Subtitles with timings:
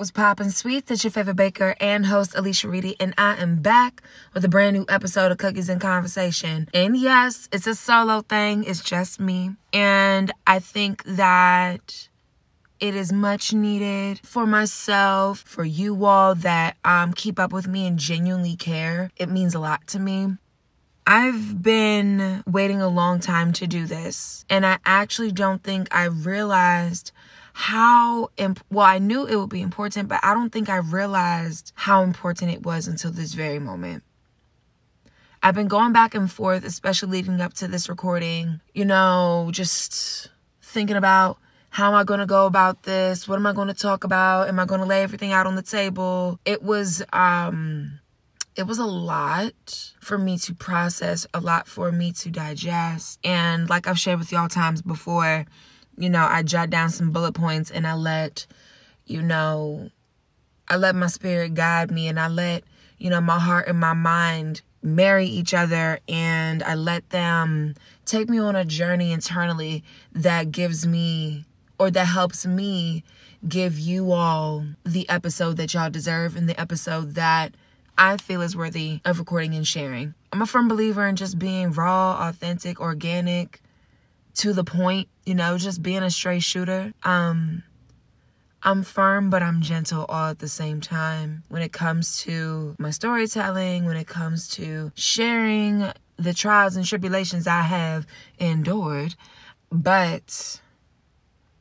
[0.00, 0.86] Was popping sweet?
[0.86, 4.00] That's your favorite baker and host Alicia Reedy, and I am back
[4.32, 6.70] with a brand new episode of Cookies and Conversation.
[6.72, 9.50] And yes, it's a solo thing, it's just me.
[9.74, 12.08] And I think that
[12.80, 17.86] it is much needed for myself, for you all that um, keep up with me
[17.86, 19.10] and genuinely care.
[19.18, 20.28] It means a lot to me.
[21.06, 26.04] I've been waiting a long time to do this, and I actually don't think I
[26.04, 27.12] realized
[27.52, 31.72] how imp- well I knew it would be important, but I don't think I realized
[31.74, 34.02] how important it was until this very moment.
[35.42, 40.30] I've been going back and forth, especially leading up to this recording, you know, just
[40.60, 41.38] thinking about
[41.70, 43.26] how am I going to go about this?
[43.26, 44.48] What am I going to talk about?
[44.48, 46.38] Am I going to lay everything out on the table?
[46.44, 48.00] It was um
[48.56, 53.18] it was a lot for me to process, a lot for me to digest.
[53.24, 55.46] And like I've shared with y'all times before,
[56.00, 58.46] you know, I jot down some bullet points and I let,
[59.04, 59.90] you know,
[60.66, 62.64] I let my spirit guide me and I let,
[62.96, 67.74] you know, my heart and my mind marry each other and I let them
[68.06, 71.44] take me on a journey internally that gives me
[71.78, 73.04] or that helps me
[73.46, 77.54] give you all the episode that y'all deserve and the episode that
[77.98, 80.14] I feel is worthy of recording and sharing.
[80.32, 83.60] I'm a firm believer in just being raw, authentic, organic,
[84.40, 86.92] to the point, you know, just being a straight shooter.
[87.02, 87.62] Um
[88.62, 92.90] I'm firm, but I'm gentle all at the same time when it comes to my
[92.90, 98.06] storytelling, when it comes to sharing the trials and tribulations I have
[98.38, 99.14] endured.
[99.72, 100.60] But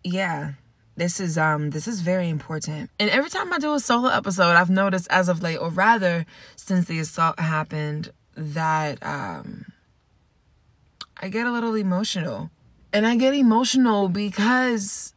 [0.04, 0.54] yeah,
[0.98, 2.92] this is um this is very important.
[3.00, 6.26] And every time I do a solo episode, I've noticed as of late, or rather
[6.56, 9.66] since the assault happened, that um
[11.22, 12.50] I get a little emotional.
[12.92, 15.14] And I get emotional because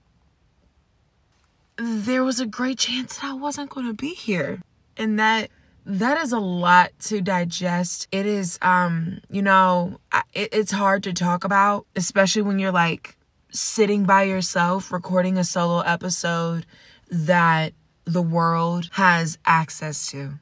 [1.76, 4.60] there was a great chance that I wasn't going to be here.
[4.96, 5.50] And that
[5.84, 8.06] that is a lot to digest.
[8.12, 9.98] It is um, you know,
[10.32, 13.16] it, it's hard to talk about, especially when you're like
[13.50, 16.66] sitting by yourself recording a solo episode
[17.10, 17.72] that
[18.04, 20.34] the world has access to.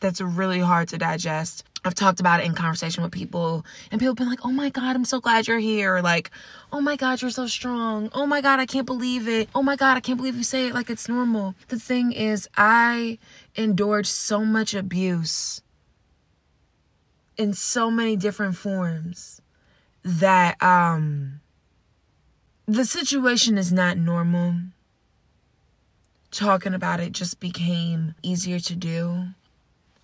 [0.00, 1.64] That's really hard to digest.
[1.84, 4.96] I've talked about it in conversation with people, and people been like, oh my God,
[4.96, 6.00] I'm so glad you're here.
[6.00, 6.30] Like,
[6.72, 8.08] oh my God, you're so strong.
[8.14, 9.50] Oh my God, I can't believe it.
[9.54, 11.54] Oh my God, I can't believe you say it like it's normal.
[11.68, 13.18] The thing is, I
[13.54, 15.60] endured so much abuse
[17.36, 19.42] in so many different forms
[20.04, 21.40] that um
[22.66, 24.54] the situation is not normal.
[26.30, 29.26] Talking about it just became easier to do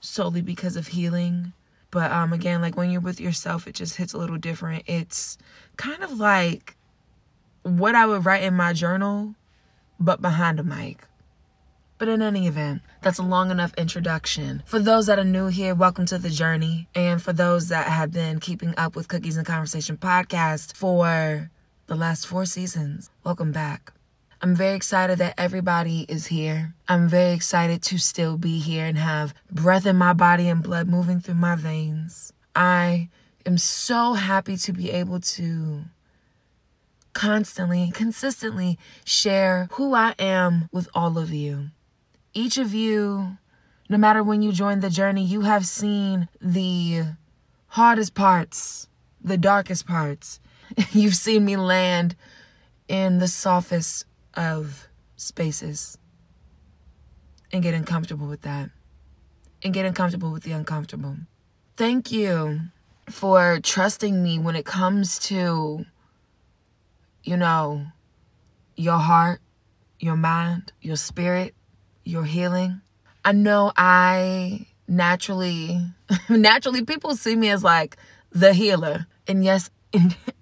[0.01, 1.53] solely because of healing.
[1.91, 4.85] But um again, like when you're with yourself, it just hits a little different.
[4.87, 5.39] It's
[5.77, 6.77] kind of like
[7.63, 9.35] what I would write in my journal,
[9.99, 11.05] but behind a mic.
[11.99, 14.63] But in any event, that's a long enough introduction.
[14.65, 16.89] For those that are new here, welcome to the journey.
[16.95, 21.51] And for those that have been keeping up with Cookies and Conversation podcast for
[21.89, 23.93] the last four seasons, welcome back.
[24.43, 26.73] I'm very excited that everybody is here.
[26.89, 30.89] I'm very excited to still be here and have breath in my body and blood
[30.89, 32.33] moving through my veins.
[32.57, 33.11] I
[33.45, 35.83] am so happy to be able to
[37.13, 41.67] constantly, consistently share who I am with all of you.
[42.33, 43.37] Each of you,
[43.91, 47.03] no matter when you join the journey, you have seen the
[47.67, 48.89] hardest parts,
[49.23, 50.41] the darkest parts.
[50.93, 52.17] You've seen me land
[52.89, 55.99] in the softest of spaces
[57.53, 58.71] and getting comfortable with that
[59.63, 61.17] and getting comfortable with the uncomfortable.
[61.77, 62.61] Thank you
[63.09, 65.85] for trusting me when it comes to,
[67.25, 67.87] you know,
[68.77, 69.41] your heart,
[69.99, 71.55] your mind, your spirit,
[72.05, 72.81] your healing.
[73.25, 75.81] I know I naturally,
[76.29, 77.97] naturally, people see me as like
[78.31, 79.07] the healer.
[79.27, 79.71] And yes,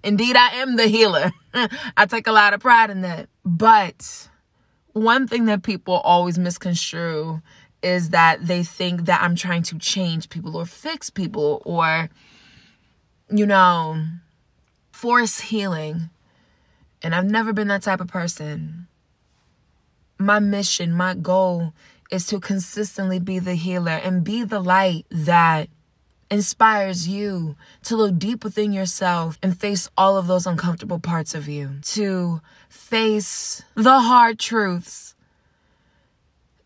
[0.03, 1.31] indeed, I am the healer.
[1.97, 3.29] I take a lot of pride in that.
[3.45, 4.29] But
[4.93, 7.41] one thing that people always misconstrue
[7.81, 12.09] is that they think that I'm trying to change people or fix people or,
[13.29, 14.03] you know,
[14.91, 16.09] force healing.
[17.01, 18.87] And I've never been that type of person.
[20.17, 21.73] My mission, my goal
[22.11, 25.69] is to consistently be the healer and be the light that
[26.31, 31.47] inspires you to look deep within yourself and face all of those uncomfortable parts of
[31.47, 35.15] you, to face the hard truths,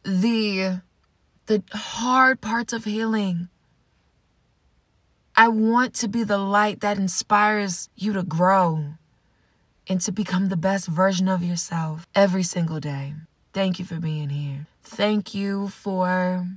[0.04, 0.82] the
[1.46, 3.50] the hard parts of healing.
[5.36, 8.94] I want to be the light that inspires you to grow
[9.88, 13.14] and to become the best version of yourself every single day.
[13.52, 14.68] Thank you for being here.
[14.84, 16.48] Thank you for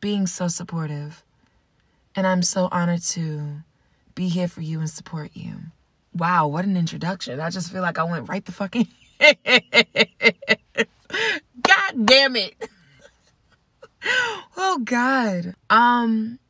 [0.00, 1.22] being so supportive.
[2.18, 3.62] And I'm so honored to
[4.16, 5.54] be here for you and support you.
[6.12, 7.38] Wow, what an introduction.
[7.38, 8.88] I just feel like I went right the fucking.
[11.62, 12.56] God damn it.
[14.56, 15.54] oh God.
[15.70, 16.40] Um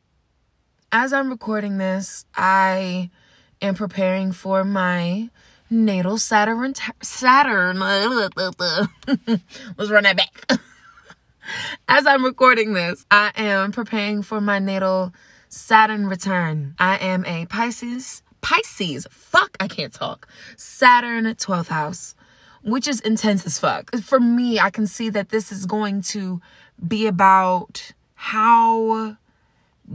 [0.91, 3.11] as I'm recording this, I
[3.61, 5.29] am preparing for my
[5.69, 6.73] natal Saturn
[7.03, 7.77] Saturn.
[7.77, 10.59] Let's run that back.
[11.87, 15.13] As I'm recording this, I am preparing for my natal
[15.49, 16.75] Saturn return.
[16.77, 18.21] I am a Pisces.
[18.41, 19.07] Pisces.
[19.09, 20.27] Fuck, I can't talk.
[20.55, 22.15] Saturn 12th house,
[22.63, 23.93] which is intense as fuck.
[24.01, 26.39] For me, I can see that this is going to
[26.87, 29.17] be about how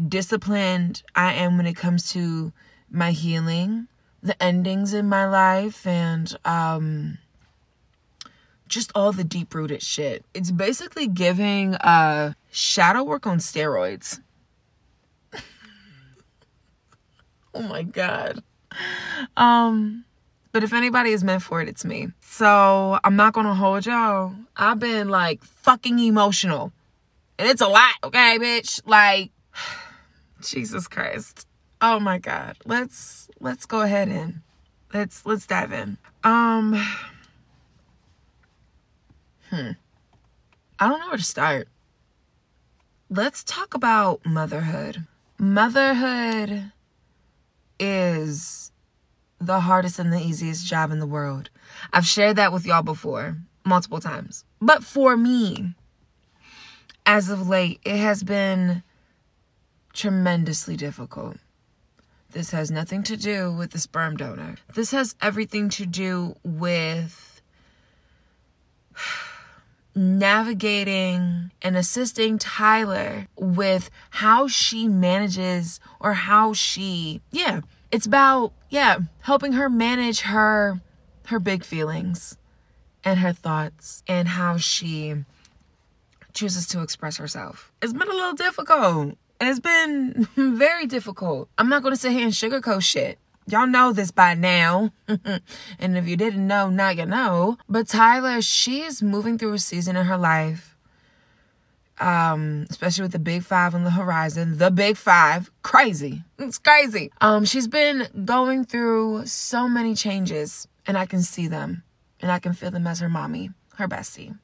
[0.08, 2.52] disciplined I am when it comes to
[2.90, 3.86] my healing,
[4.22, 7.18] the endings in my life, and um
[8.66, 10.24] just all the deep rooted shit.
[10.34, 14.20] It's basically giving uh shadow work on steroids.
[17.56, 18.42] oh my god.
[19.36, 20.04] Um
[20.52, 22.08] but if anybody is meant for it, it's me.
[22.20, 24.34] So I'm not gonna hold y'all.
[24.56, 26.72] I've been like fucking emotional.
[27.38, 28.80] And it's a lot, okay, bitch?
[28.86, 29.30] Like
[30.40, 31.46] Jesus Christ.
[31.80, 32.56] Oh my god.
[32.64, 34.40] Let's let's go ahead and
[34.92, 35.98] let's let's dive in.
[36.22, 36.74] Um
[39.50, 39.72] Hmm.
[40.78, 41.68] I don't know where to start.
[43.08, 45.06] Let's talk about motherhood.
[45.38, 46.72] Motherhood
[47.78, 48.70] is
[49.40, 51.50] the hardest and the easiest job in the world.
[51.92, 54.44] I've shared that with y'all before, multiple times.
[54.60, 55.74] But for me,
[57.06, 58.82] as of late, it has been
[59.92, 61.36] tremendously difficult.
[62.32, 64.56] This has nothing to do with the sperm donor.
[64.74, 67.40] This has everything to do with
[69.94, 77.60] navigating and assisting Tyler with how she manages or how she, yeah,
[77.90, 80.80] it's about, yeah, helping her manage her
[81.26, 82.36] her big feelings
[83.02, 85.14] and her thoughts and how she
[86.32, 87.72] chooses to express herself.
[87.80, 89.16] It's been a little difficult.
[89.40, 91.48] It's been very difficult.
[91.58, 93.18] I'm not going to sit here and sugarcoat shit.
[93.46, 94.90] Y'all know this by now.
[95.78, 97.58] and if you didn't know, now you know.
[97.68, 100.76] But Tyler, she is moving through a season in her life.
[102.00, 104.58] Um, especially with the big five on the horizon.
[104.58, 105.50] The big five.
[105.62, 106.22] Crazy.
[106.38, 107.12] It's crazy.
[107.20, 111.82] Um, she's been going through so many changes, and I can see them.
[112.20, 114.38] And I can feel them as her mommy, her bestie.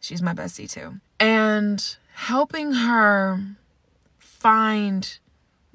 [0.00, 1.00] She's my bestie too.
[1.20, 3.40] And helping her
[4.18, 5.18] find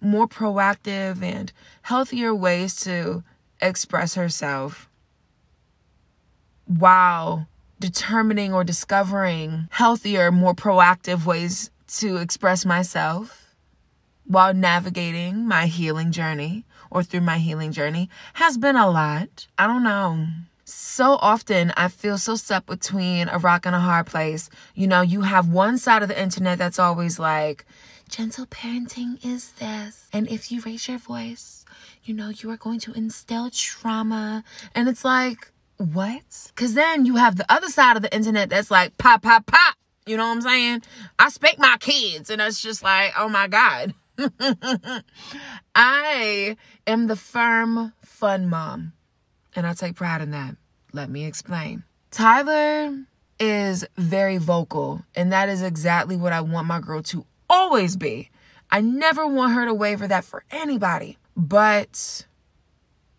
[0.01, 1.51] more proactive and
[1.83, 3.23] healthier ways to
[3.61, 4.89] express herself
[6.65, 7.47] while
[7.79, 13.55] determining or discovering healthier, more proactive ways to express myself
[14.25, 19.47] while navigating my healing journey or through my healing journey has been a lot.
[19.57, 20.27] I don't know.
[20.65, 24.51] So often I feel so stuck between a rock and a hard place.
[24.75, 27.65] You know, you have one side of the internet that's always like,
[28.09, 30.07] Gentle parenting is this.
[30.11, 31.63] And if you raise your voice,
[32.03, 34.43] you know, you are going to instill trauma.
[34.73, 36.47] And it's like, what?
[36.47, 39.75] Because then you have the other side of the internet that's like, pop, pop, pop.
[40.07, 40.81] You know what I'm saying?
[41.19, 42.31] I spank my kids.
[42.31, 43.93] And it's just like, oh my God.
[45.75, 48.93] I am the firm, fun mom.
[49.55, 50.55] And I take pride in that.
[50.93, 51.83] Let me explain.
[52.09, 53.05] Tyler
[53.39, 55.03] is very vocal.
[55.15, 58.29] And that is exactly what I want my girl to always be.
[58.71, 61.17] I never want her to waver that for anybody.
[61.35, 62.27] But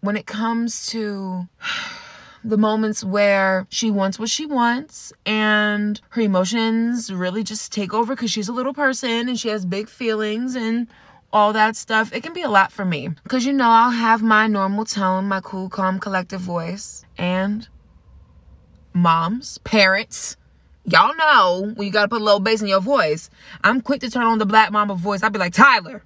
[0.00, 1.48] when it comes to
[2.44, 8.14] the moments where she wants what she wants and her emotions really just take over
[8.14, 10.86] because she's a little person and she has big feelings and
[11.32, 13.08] all that stuff, it can be a lot for me.
[13.22, 17.68] Because you know, I'll have my normal tone, my cool, calm, collective voice, and
[18.92, 20.36] moms, parents,
[20.84, 23.30] Y'all know when you gotta put a little bass in your voice.
[23.62, 25.22] I'm quick to turn on the black mama voice.
[25.22, 26.02] I'd be like, Tyler.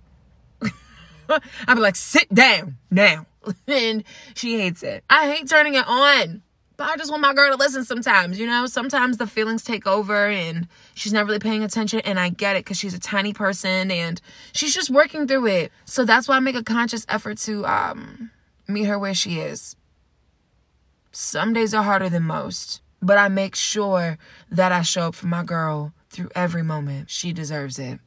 [1.29, 3.27] I'd be like, sit down now.
[3.67, 4.05] and
[4.35, 5.05] she hates it.
[5.09, 6.43] I hate turning it on.
[6.77, 8.67] But I just want my girl to listen sometimes, you know?
[8.67, 12.01] Sometimes the feelings take over and she's not really paying attention.
[12.01, 14.21] And I get it because she's a tiny person and
[14.53, 15.73] she's just working through it.
[15.85, 18.31] So that's why I make a conscious effort to um,
[18.67, 19.77] meet her where she is.
[21.13, 22.81] Some days are harder than most.
[23.05, 24.19] But I make sure
[24.51, 27.11] that I show up for my girl through every moment.
[27.11, 28.01] She deserves it.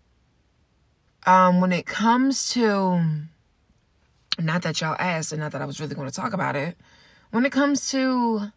[1.25, 3.01] Um, when it comes to,
[4.39, 6.77] not that y'all asked and not that I was really going to talk about it,
[7.31, 8.51] when it comes to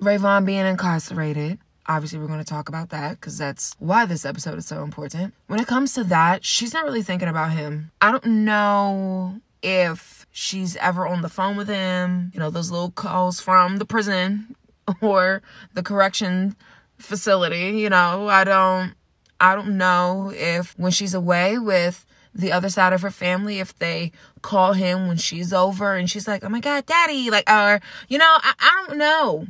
[0.00, 1.58] Rayvon being incarcerated.
[1.88, 5.34] Obviously, we're going to talk about that because that's why this episode is so important.
[5.46, 7.92] When it comes to that, she's not really thinking about him.
[8.00, 12.90] I don't know if she's ever on the phone with him, you know, those little
[12.90, 14.54] calls from the prison
[15.00, 15.40] or
[15.72, 16.54] the correction
[16.98, 18.92] facility, you know, I don't
[19.40, 23.78] I don't know if when she's away with the other side of her family, if
[23.78, 24.12] they
[24.42, 28.18] call him when she's over and she's like, oh my God, daddy, like, or, you
[28.18, 29.46] know, I, I don't know.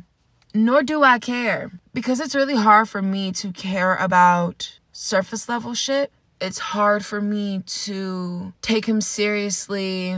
[0.53, 5.73] Nor do I care because it's really hard for me to care about surface level
[5.73, 6.13] shit.
[6.39, 10.17] It's hard for me to take him seriously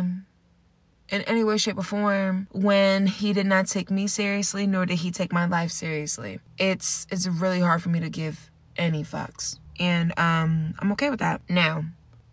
[1.11, 4.99] in any way, shape, or form when he did not take me seriously, nor did
[4.99, 6.39] he take my life seriously.
[6.57, 9.57] It's it's really hard for me to give any fucks.
[9.79, 11.41] And um I'm okay with that.
[11.49, 11.85] Now,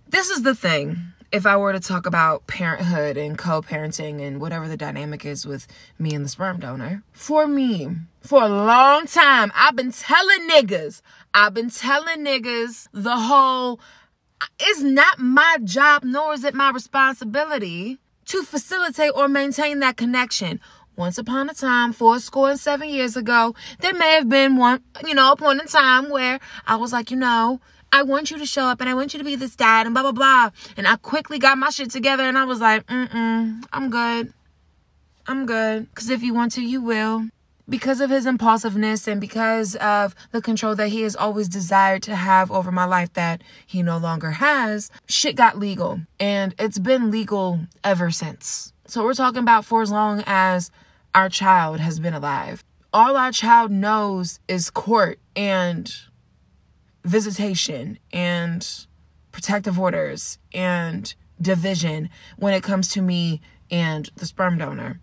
[0.08, 0.98] this is the thing.
[1.32, 5.44] If I were to talk about parenthood and co parenting and whatever the dynamic is
[5.44, 5.66] with
[5.98, 7.88] me and the sperm donor, for me,
[8.20, 11.02] for a long time, I've been telling niggas,
[11.34, 13.80] I've been telling niggas the whole,
[14.60, 20.60] it's not my job, nor is it my responsibility to facilitate or maintain that connection.
[20.96, 24.82] Once upon a time, four score and seven years ago, there may have been one,
[25.06, 27.60] you know, a point in time where I was like, you know,
[27.92, 29.94] I want you to show up and I want you to be this dad and
[29.94, 30.50] blah, blah, blah.
[30.76, 34.32] And I quickly got my shit together and I was like, mm-mm, I'm good.
[35.26, 35.88] I'm good.
[35.90, 37.26] Because if you want to, you will.
[37.68, 42.14] Because of his impulsiveness and because of the control that he has always desired to
[42.14, 46.00] have over my life that he no longer has, shit got legal.
[46.20, 48.72] And it's been legal ever since.
[48.86, 50.70] So we're talking about for as long as
[51.12, 52.62] our child has been alive.
[52.92, 55.92] All our child knows is court and
[57.04, 58.86] visitation and
[59.32, 65.00] protective orders and division when it comes to me and the sperm donor.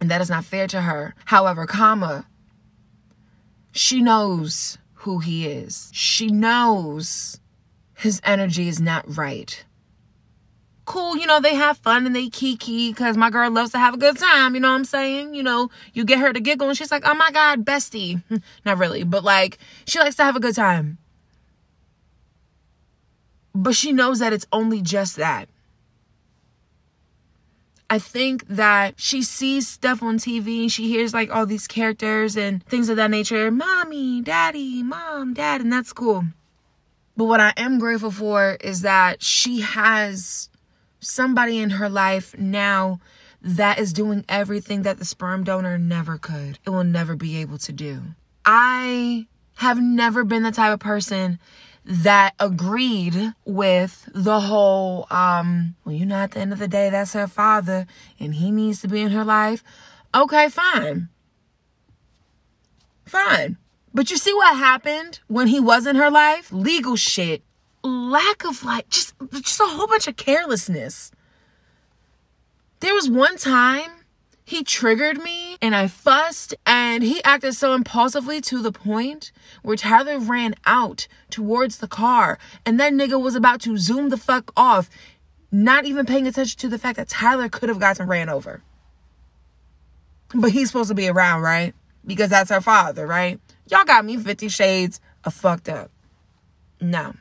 [0.00, 1.14] And that is not fair to her.
[1.24, 2.26] However, comma,
[3.72, 5.90] she knows who he is.
[5.92, 7.40] She knows
[7.96, 9.64] his energy is not right.
[10.84, 13.92] Cool, you know, they have fun and they kiki because my girl loves to have
[13.92, 15.34] a good time, you know what I'm saying?
[15.34, 18.22] You know, you get her to giggle and she's like, oh my God, bestie.
[18.64, 20.96] not really, but like, she likes to have a good time.
[23.54, 25.48] But she knows that it's only just that.
[27.90, 32.36] I think that she sees stuff on TV and she hears like all these characters
[32.36, 33.50] and things of that nature.
[33.50, 36.24] Mommy, daddy, mom, dad, and that's cool.
[37.16, 40.50] But what I am grateful for is that she has
[41.00, 43.00] somebody in her life now
[43.40, 46.58] that is doing everything that the sperm donor never could.
[46.66, 48.02] It will never be able to do.
[48.44, 49.26] I
[49.56, 51.38] have never been the type of person
[51.88, 56.90] that agreed with the whole um well you know at the end of the day
[56.90, 57.86] that's her father
[58.20, 59.64] and he needs to be in her life.
[60.14, 61.08] Okay fine.
[63.06, 63.56] Fine.
[63.94, 66.52] But you see what happened when he was in her life?
[66.52, 67.42] Legal shit.
[67.82, 71.10] Lack of like just just a whole bunch of carelessness.
[72.80, 73.90] There was one time
[74.44, 79.76] he triggered me and I fussed and he acted so impulsively to the point where
[79.76, 84.52] Tyler ran out towards the car and that nigga was about to zoom the fuck
[84.56, 84.88] off,
[85.50, 88.62] not even paying attention to the fact that Tyler could have gotten ran over.
[90.34, 91.74] But he's supposed to be around, right?
[92.06, 93.40] Because that's her father, right?
[93.70, 95.90] Y'all got me 50 shades of fucked up.
[96.80, 97.14] No.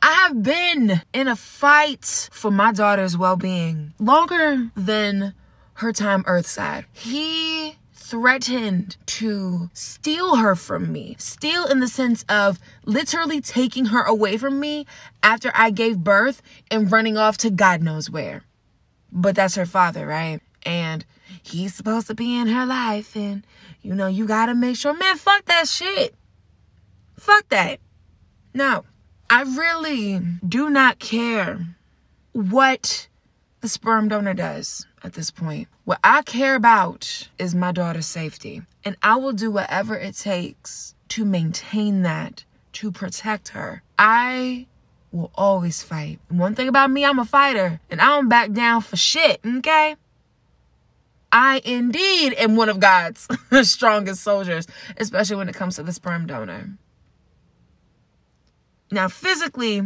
[0.00, 5.34] I have been in a fight for my daughter's well being longer than
[5.76, 6.86] her time Earthside.
[6.92, 11.16] He threatened to steal her from me.
[11.18, 14.86] Steal in the sense of literally taking her away from me
[15.22, 16.40] after I gave birth
[16.70, 18.44] and running off to God knows where.
[19.10, 20.40] But that's her father, right?
[20.64, 21.04] And
[21.42, 23.16] he's supposed to be in her life.
[23.16, 23.44] And,
[23.82, 26.14] you know, you gotta make sure, man, fuck that shit.
[27.18, 27.80] Fuck that.
[28.54, 28.84] No,
[29.28, 31.58] I really do not care
[32.32, 33.08] what
[33.60, 35.68] the sperm donor does at this point.
[35.84, 38.62] What I care about is my daughter's safety.
[38.84, 43.82] And I will do whatever it takes to maintain that, to protect her.
[43.98, 44.66] I
[45.12, 46.18] will always fight.
[46.28, 49.96] One thing about me, I'm a fighter and I don't back down for shit, okay?
[51.32, 53.28] I indeed am one of God's
[53.62, 56.70] strongest soldiers, especially when it comes to the sperm donor.
[58.90, 59.82] Now, physically,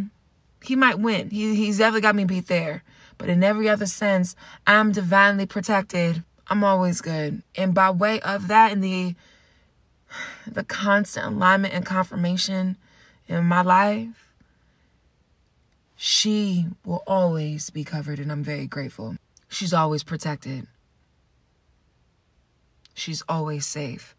[0.63, 1.31] he might win.
[1.31, 2.83] He, he's definitely got me beat there.
[3.21, 4.35] But in every other sense,
[4.67, 6.25] I'm divinely protected.
[6.49, 7.43] I'm always good.
[7.55, 9.15] And by way of that and the
[10.47, 12.79] the constant alignment and confirmation
[13.29, 14.33] in my life,
[15.97, 19.17] she will always be covered and I'm very grateful.
[19.49, 20.67] She's always protected.
[22.95, 24.15] She's always safe.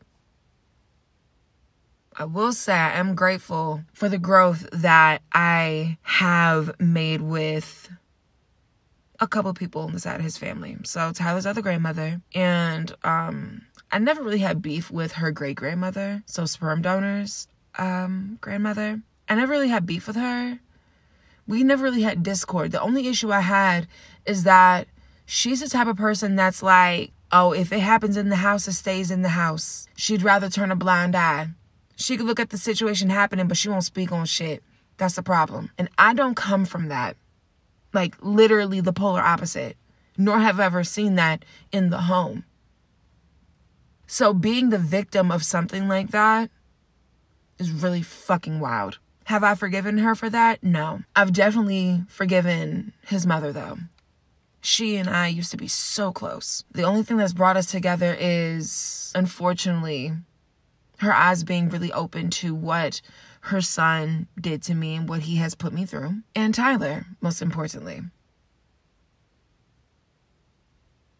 [2.15, 7.89] I will say I am grateful for the growth that I have made with
[9.21, 10.75] a couple people on the side of his family.
[10.83, 13.61] So Tyler's other grandmother, and um,
[13.91, 17.47] I never really had beef with her great grandmother, so sperm donors
[17.77, 19.01] um, grandmother.
[19.29, 20.59] I never really had beef with her.
[21.47, 22.71] We never really had discord.
[22.71, 23.87] The only issue I had
[24.25, 24.87] is that
[25.25, 28.73] she's the type of person that's like, oh, if it happens in the house, it
[28.73, 29.87] stays in the house.
[29.95, 31.49] She'd rather turn a blind eye.
[31.95, 34.63] She could look at the situation happening, but she won't speak on shit.
[34.97, 35.71] That's the problem.
[35.77, 37.15] And I don't come from that.
[37.93, 39.77] Like literally the polar opposite.
[40.17, 42.45] Nor have I ever seen that in the home.
[44.07, 46.49] So being the victim of something like that
[47.57, 48.97] is really fucking wild.
[49.25, 50.63] Have I forgiven her for that?
[50.63, 51.01] No.
[51.15, 53.77] I've definitely forgiven his mother though.
[54.61, 56.63] She and I used to be so close.
[56.71, 60.13] The only thing that's brought us together is, unfortunately,
[60.97, 63.01] her eyes being really open to what
[63.41, 66.21] her son did to me and what he has put me through.
[66.35, 68.01] And Tyler, most importantly.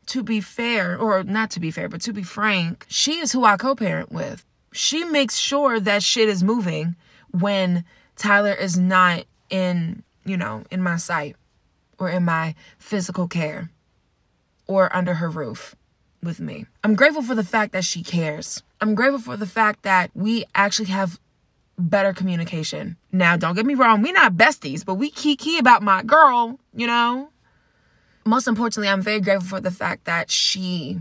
[0.08, 3.44] To be fair, or not to be fair, but to be frank, she is who
[3.44, 4.46] I co parent with.
[4.72, 6.96] She makes sure that shit is moving
[7.32, 7.84] when
[8.16, 11.36] Tyler is not in, you know, in my sight
[11.98, 13.70] or in my physical care
[14.68, 15.76] or under her roof
[16.22, 16.66] with me.
[16.84, 18.62] I'm grateful for the fact that she cares.
[18.80, 21.20] I'm grateful for the fact that we actually have
[21.82, 22.98] better communication.
[23.12, 26.88] Now, don't get me wrong, we're not besties, but we kiki about my girl, you
[26.88, 27.30] know?
[28.26, 31.00] Most importantly, I'm very grateful for the fact that she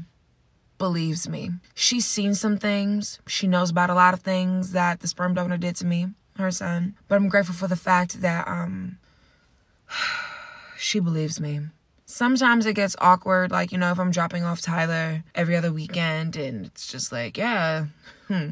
[0.79, 1.51] believes me.
[1.75, 3.21] She's seen some things.
[3.27, 6.51] She knows about a lot of things that the sperm donor did to me, her
[6.51, 6.97] son.
[7.07, 8.99] But I'm grateful for the fact that um
[10.79, 11.61] she believes me.
[12.07, 16.35] Sometimes it gets awkward, like, you know, if I'm dropping off Tyler every other weekend
[16.37, 17.85] and it's just like, yeah,
[18.27, 18.49] hmm,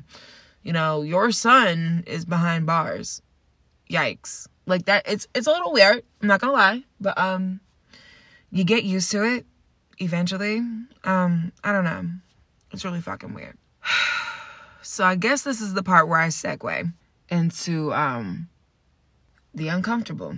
[0.62, 3.22] you know, your son is behind bars.
[3.90, 4.46] Yikes.
[4.66, 6.84] Like that it's it's a little weird, I'm not gonna lie.
[7.00, 7.60] But um
[8.50, 9.46] you get used to it
[9.98, 10.58] eventually.
[11.04, 12.04] Um, I don't know.
[12.72, 13.56] It's really fucking weird.
[14.82, 16.92] so I guess this is the part where I segue
[17.28, 18.48] into um
[19.54, 20.36] the uncomfortable.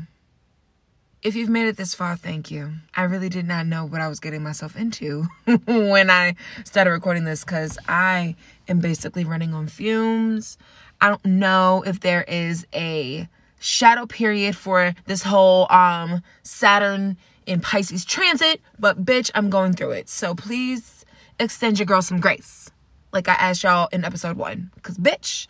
[1.23, 2.73] If you've made it this far, thank you.
[2.95, 5.25] I really did not know what I was getting myself into
[5.67, 8.37] when I started recording this because I
[8.71, 10.57] am basically running on fumes.
[11.01, 13.29] I don't know if there is a
[13.59, 19.91] shadow period for this whole um Saturn in Pisces transit, but bitch, I'm going through
[19.93, 20.09] it.
[20.09, 21.05] So please
[21.39, 22.71] extend your girl some grace.
[23.13, 24.71] Like I asked y'all in episode one.
[24.83, 25.47] Cause bitch,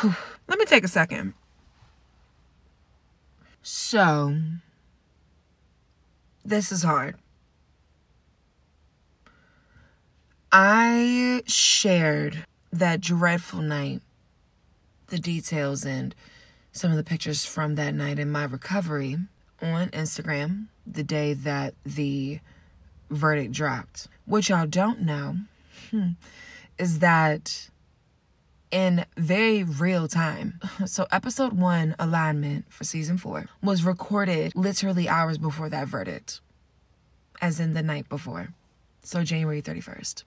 [0.00, 0.14] whew,
[0.46, 1.34] let me take a second.
[3.62, 4.34] So
[6.44, 7.16] this is hard.
[10.50, 14.00] I shared that dreadful night,
[15.08, 16.14] the details and
[16.72, 19.18] some of the pictures from that night in my recovery
[19.60, 22.40] on Instagram the day that the
[23.10, 24.08] verdict dropped.
[24.24, 25.36] What y'all don't know
[25.90, 26.10] hmm,
[26.78, 27.68] is that
[28.70, 30.60] in very real time.
[30.86, 36.40] So, episode one, alignment for season four, was recorded literally hours before that verdict,
[37.42, 38.48] as in the night before.
[39.02, 40.22] So, January 31st.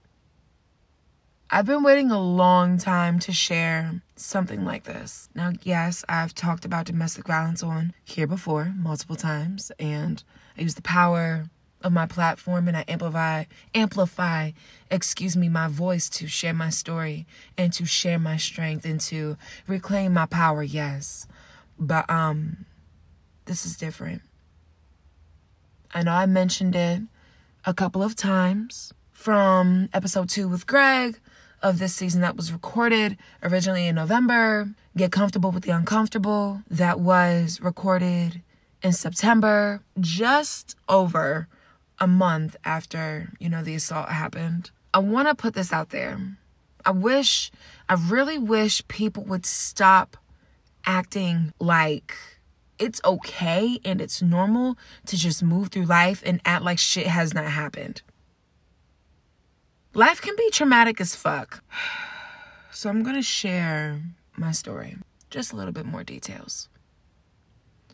[1.54, 5.28] I've been waiting a long time to share something like this.
[5.34, 10.24] Now, yes, I've talked about domestic violence on here before multiple times, and
[10.56, 11.50] I use the power
[11.82, 14.52] of my platform and I amplify amplify,
[14.90, 17.26] excuse me, my voice to share my story
[17.58, 19.36] and to share my strength and to
[19.66, 21.26] reclaim my power, yes.
[21.78, 22.64] But um
[23.44, 24.22] this is different.
[25.92, 27.02] I know I mentioned it
[27.66, 31.20] a couple of times from episode 2 with Greg
[31.62, 34.68] of this season that was recorded originally in November.
[34.96, 38.42] Get Comfortable with the Uncomfortable that was recorded
[38.82, 41.46] in September, just over
[42.00, 44.70] a month after, you know, the assault happened.
[44.92, 46.18] I want to put this out there.
[46.84, 47.52] I wish,
[47.88, 50.16] I really wish people would stop
[50.84, 52.14] acting like
[52.78, 57.32] it's okay and it's normal to just move through life and act like shit has
[57.32, 58.02] not happened.
[59.94, 61.62] Life can be traumatic as fuck.
[62.74, 64.00] So I'm going to share
[64.36, 64.96] my story,
[65.28, 66.70] just a little bit more details.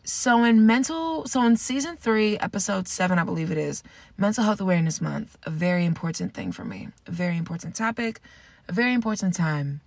[0.05, 3.83] So in mental so in season 3, episode 7, I believe it is,
[4.17, 6.87] Mental Health Awareness Month, a very important thing for me.
[7.07, 8.21] A very important topic,
[8.69, 9.81] a very important time.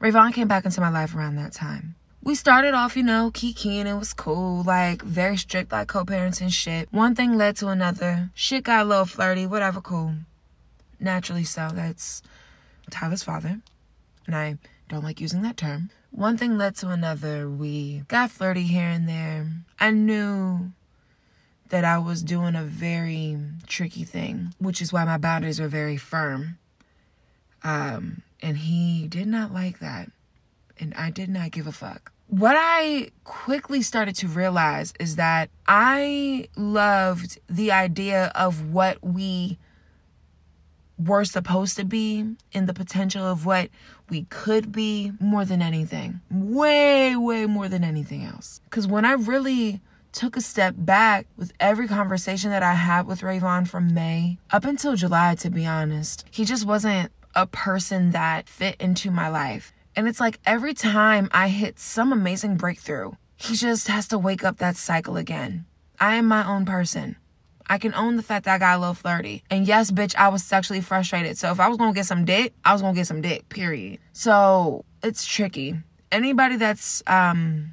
[0.00, 1.94] Rayvon came back into my life around that time.
[2.22, 6.90] We started off, you know, kikiing, it was cool, like very strict, like co-parenting shit.
[6.92, 8.30] One thing led to another.
[8.34, 10.14] Shit got a little flirty, whatever, cool
[11.04, 11.70] naturally so.
[11.72, 12.22] That's
[12.90, 13.60] Tyler's father,
[14.26, 15.90] and I don't like using that term.
[16.10, 17.48] One thing led to another.
[17.48, 19.48] We got flirty here and there.
[19.80, 20.70] I knew
[21.70, 23.36] that I was doing a very
[23.66, 26.58] tricky thing, which is why my boundaries were very firm.
[27.64, 30.10] Um, and he did not like that.
[30.78, 32.12] And I did not give a fuck.
[32.28, 39.58] What I quickly started to realize is that I loved the idea of what we
[40.98, 43.68] were supposed to be and the potential of what
[44.08, 46.20] we could be more than anything.
[46.30, 48.60] Way, way more than anything else.
[48.64, 49.80] Because when I really
[50.12, 54.64] took a step back with every conversation that I had with Rayvon from May up
[54.64, 59.72] until July, to be honest, he just wasn't a person that fit into my life.
[59.96, 64.44] And it's like every time I hit some amazing breakthrough, he just has to wake
[64.44, 65.66] up that cycle again.
[65.98, 67.16] I am my own person.
[67.66, 69.42] I can own the fact that I got a little flirty.
[69.50, 71.38] And yes, bitch, I was sexually frustrated.
[71.38, 74.00] So if I was gonna get some dick, I was gonna get some dick, period.
[74.12, 75.74] So it's tricky.
[76.12, 77.72] Anybody that's um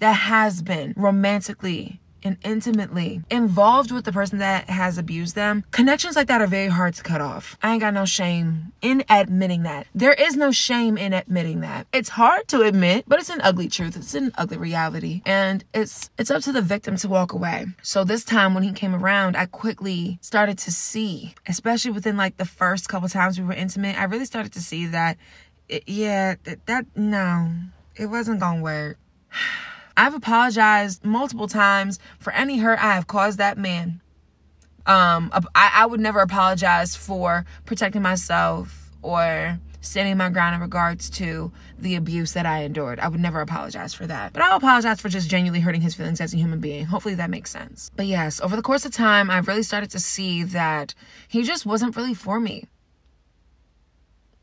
[0.00, 6.16] that has been romantically and intimately involved with the person that has abused them, connections
[6.16, 7.56] like that are very hard to cut off.
[7.62, 9.86] I ain't got no shame in admitting that.
[9.94, 11.86] There is no shame in admitting that.
[11.92, 13.96] It's hard to admit, but it's an ugly truth.
[13.96, 15.22] It's an ugly reality.
[15.26, 17.66] And it's it's up to the victim to walk away.
[17.82, 22.36] So this time when he came around, I quickly started to see, especially within like
[22.36, 25.18] the first couple times we were intimate, I really started to see that
[25.68, 27.52] it, yeah, that, that no,
[27.96, 28.98] it wasn't going to work.
[29.96, 34.00] I've apologized multiple times for any hurt I have caused that man.
[34.86, 41.10] Um, I, I would never apologize for protecting myself or standing my ground in regards
[41.10, 42.98] to the abuse that I endured.
[42.98, 44.32] I would never apologize for that.
[44.32, 46.86] But I'll apologize for just genuinely hurting his feelings as a human being.
[46.86, 47.90] Hopefully that makes sense.
[47.94, 50.94] But yes, over the course of time, I've really started to see that
[51.28, 52.64] he just wasn't really for me.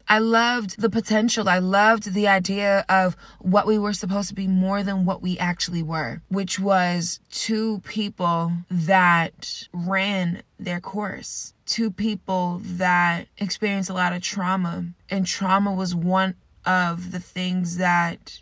[0.07, 1.47] I loved the potential.
[1.47, 5.37] I loved the idea of what we were supposed to be more than what we
[5.37, 13.93] actually were, which was two people that ran their course, two people that experienced a
[13.93, 14.85] lot of trauma.
[15.09, 16.35] And trauma was one
[16.65, 18.41] of the things that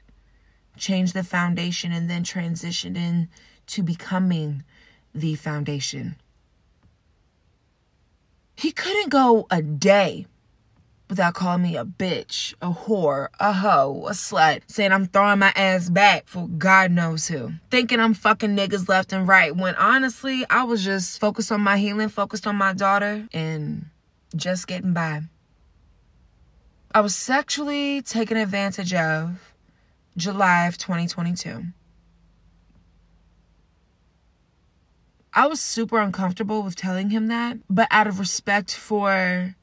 [0.78, 4.64] changed the foundation and then transitioned into becoming
[5.14, 6.16] the foundation.
[8.56, 10.26] He couldn't go a day
[11.10, 15.52] without calling me a bitch, a whore, a hoe, a slut, saying I'm throwing my
[15.56, 17.52] ass back for God knows who.
[17.72, 21.78] Thinking I'm fucking niggas left and right when honestly, I was just focused on my
[21.78, 23.88] healing, focused on my daughter, and
[24.36, 25.22] just getting by.
[26.94, 29.54] I was sexually taken advantage of
[30.16, 31.64] July of 2022.
[35.34, 39.56] I was super uncomfortable with telling him that, but out of respect for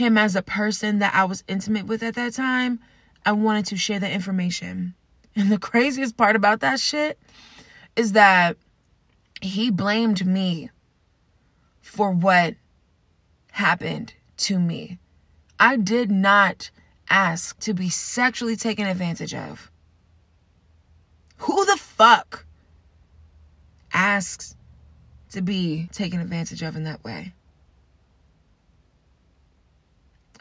[0.00, 2.80] him as a person that I was intimate with at that time,
[3.24, 4.94] I wanted to share that information.
[5.36, 7.16] And the craziest part about that shit
[7.94, 8.56] is that
[9.40, 10.70] he blamed me
[11.80, 12.56] for what
[13.52, 14.98] happened to me.
[15.60, 16.70] I did not
[17.08, 19.70] ask to be sexually taken advantage of.
[21.38, 22.44] Who the fuck
[23.92, 24.56] asks
[25.30, 27.34] to be taken advantage of in that way?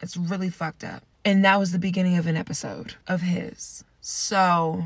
[0.01, 1.03] It's really fucked up.
[1.25, 3.83] And that was the beginning of an episode of his.
[4.01, 4.83] So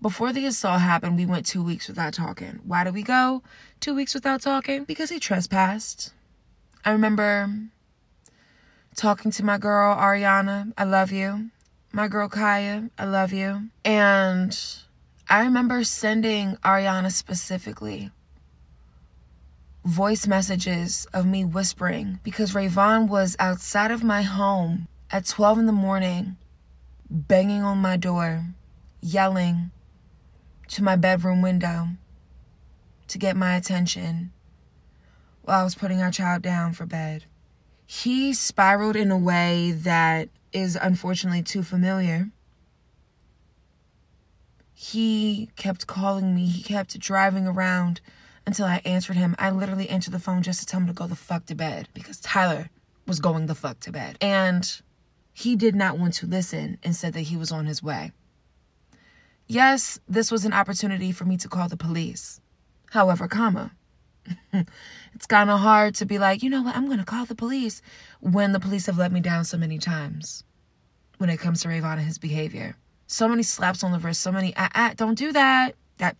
[0.00, 2.60] before the assault happened, we went two weeks without talking.
[2.64, 3.42] Why did we go
[3.80, 4.84] two weeks without talking?
[4.84, 6.12] Because he trespassed.
[6.84, 7.50] I remember
[8.94, 11.50] talking to my girl Ariana, I love you.
[11.92, 13.70] My girl Kaya, I love you.
[13.84, 14.58] And
[15.28, 18.10] I remember sending Ariana specifically
[19.88, 25.66] voice messages of me whispering because Rayvon was outside of my home at 12 in
[25.66, 26.36] the morning,
[27.08, 28.44] banging on my door,
[29.00, 29.70] yelling
[30.68, 31.88] to my bedroom window
[33.08, 34.30] to get my attention
[35.40, 37.24] while I was putting our child down for bed.
[37.86, 42.28] He spiraled in a way that is unfortunately too familiar.
[44.74, 48.02] He kept calling me, he kept driving around
[48.48, 49.36] until I answered him.
[49.38, 51.88] I literally answered the phone just to tell him to go the fuck to bed
[51.92, 52.70] because Tyler
[53.06, 54.16] was going the fuck to bed.
[54.22, 54.80] And
[55.34, 58.12] he did not want to listen and said that he was on his way.
[59.46, 62.40] Yes, this was an opportunity for me to call the police.
[62.90, 63.70] However, comma,
[64.52, 67.34] it's kind of hard to be like, you know what, I'm going to call the
[67.34, 67.82] police
[68.20, 70.42] when the police have let me down so many times
[71.18, 72.76] when it comes to Rayvon and his behavior.
[73.06, 75.74] So many slaps on the wrist, so many, ah, ah, don't do that.
[75.98, 76.16] That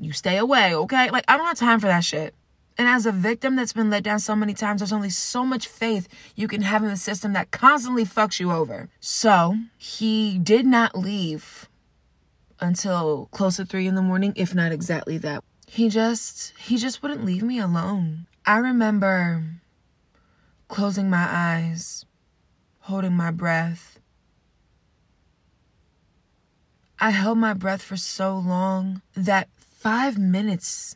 [0.00, 1.10] you stay away, okay?
[1.10, 2.34] Like, I don't have time for that shit.
[2.78, 5.68] And as a victim that's been let down so many times, there's only so much
[5.68, 8.88] faith you can have in the system that constantly fucks you over.
[9.00, 11.68] So he did not leave
[12.58, 15.44] until close to three in the morning, if not exactly that.
[15.66, 18.26] He just he just wouldn't leave me alone.
[18.46, 19.44] I remember
[20.68, 22.06] closing my eyes,
[22.80, 23.98] holding my breath.
[26.98, 29.48] I held my breath for so long that
[29.80, 30.94] five minutes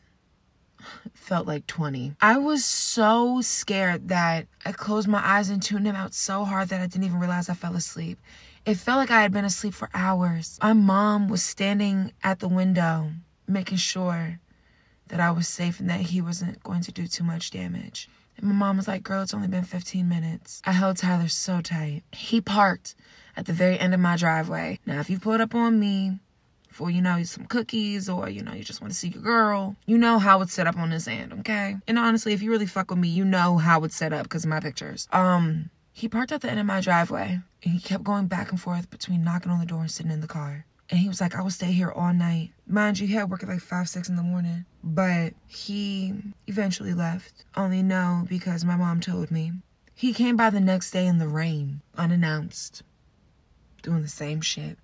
[1.14, 2.16] felt like 20.
[2.20, 6.68] I was so scared that I closed my eyes and tuned him out so hard
[6.68, 8.18] that I didn't even realize I fell asleep.
[8.66, 10.58] It felt like I had been asleep for hours.
[10.62, 13.10] My mom was standing at the window,
[13.48, 14.38] making sure
[15.08, 18.10] that I was safe and that he wasn't going to do too much damage.
[18.36, 20.60] And my mom was like, Girl, it's only been 15 minutes.
[20.66, 22.02] I held Tyler so tight.
[22.12, 22.96] He parked
[23.34, 24.78] at the very end of my driveway.
[24.84, 26.18] Now, if you pulled up on me
[26.80, 29.98] you know, some cookies or, you know, you just want to see your girl, you
[29.98, 31.76] know how it's set up on this end, okay?
[31.86, 34.44] And honestly, if you really fuck with me, you know how it's set up because
[34.44, 35.08] of my pictures.
[35.12, 38.60] Um, he parked at the end of my driveway and he kept going back and
[38.60, 40.66] forth between knocking on the door and sitting in the car.
[40.90, 42.50] And he was like, I will stay here all night.
[42.66, 44.66] Mind you, he had work at like 5, 6 in the morning.
[44.82, 46.12] But he
[46.46, 47.44] eventually left.
[47.56, 49.52] Only no, because my mom told me.
[49.94, 52.82] He came by the next day in the rain, unannounced,
[53.82, 54.76] doing the same shit.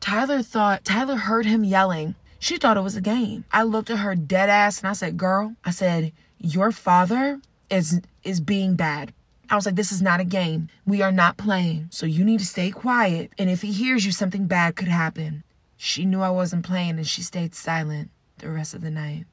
[0.00, 2.14] Tyler thought, Tyler heard him yelling.
[2.38, 3.44] She thought it was a game.
[3.52, 8.00] I looked at her dead ass and I said, Girl, I said, Your father is
[8.24, 9.12] is being bad.
[9.50, 10.68] I was like, This is not a game.
[10.86, 11.88] We are not playing.
[11.90, 13.32] So you need to stay quiet.
[13.38, 15.44] And if he hears you, something bad could happen.
[15.76, 19.26] She knew I wasn't playing and she stayed silent the rest of the night.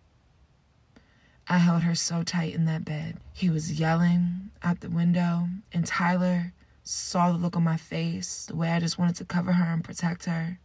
[1.49, 3.17] I held her so tight in that bed.
[3.31, 6.51] He was yelling out the window, and Tyler
[6.87, 9.83] saw the look on my face, the way I just wanted to cover her and
[9.83, 10.59] protect her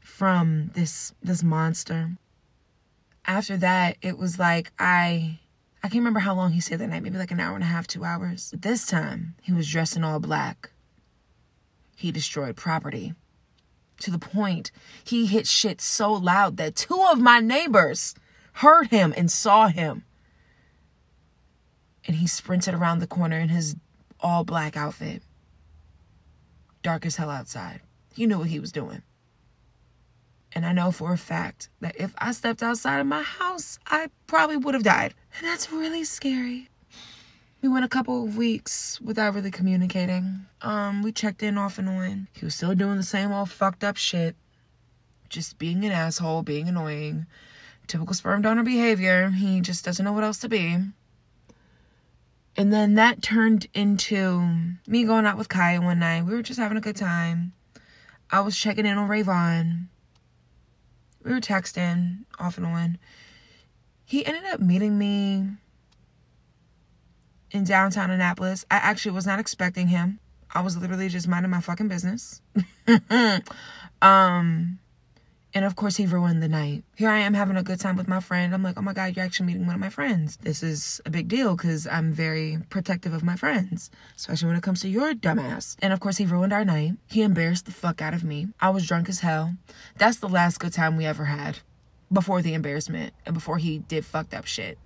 [0.00, 2.16] from this this monster.
[3.26, 5.38] After that, it was like I
[5.82, 7.68] I can't remember how long he stayed that night, maybe like an hour and a
[7.68, 8.50] half, two hours.
[8.50, 10.70] But this time, he was dressed in all black.
[11.96, 13.14] He destroyed property.
[14.00, 14.72] To the point,
[15.04, 18.14] he hit shit so loud that two of my neighbors
[18.54, 20.04] heard him and saw him.
[22.06, 23.76] And he sprinted around the corner in his
[24.20, 25.22] all black outfit
[26.86, 27.80] dark as hell outside.
[28.14, 29.02] He knew what he was doing.
[30.52, 34.08] And I know for a fact that if I stepped outside of my house, I
[34.28, 35.12] probably would have died.
[35.36, 36.68] And that's really scary.
[37.60, 40.46] We went a couple of weeks without really communicating.
[40.62, 42.28] Um, we checked in off and on.
[42.32, 44.36] He was still doing the same old fucked up shit.
[45.28, 47.26] Just being an asshole, being annoying.
[47.88, 49.30] Typical sperm donor behavior.
[49.30, 50.78] He just doesn't know what else to be.
[52.56, 54.40] And then that turned into
[54.86, 56.24] me going out with Kaya one night.
[56.24, 57.52] We were just having a good time.
[58.30, 59.88] I was checking in on Rayvon.
[61.22, 62.98] We were texting off and on.
[64.04, 65.48] He ended up meeting me
[67.50, 68.64] in downtown Annapolis.
[68.70, 70.18] I actually was not expecting him.
[70.54, 72.40] I was literally just minding my fucking business.
[74.02, 74.78] um
[75.56, 76.84] and of course, he ruined the night.
[76.96, 78.52] Here I am having a good time with my friend.
[78.52, 80.36] I'm like, oh my God, you're actually meeting one of my friends.
[80.36, 84.62] This is a big deal because I'm very protective of my friends, especially when it
[84.62, 85.76] comes to your dumbass.
[85.80, 86.92] And of course, he ruined our night.
[87.06, 88.48] He embarrassed the fuck out of me.
[88.60, 89.54] I was drunk as hell.
[89.96, 91.60] That's the last good time we ever had
[92.12, 94.76] before the embarrassment and before he did fucked up shit.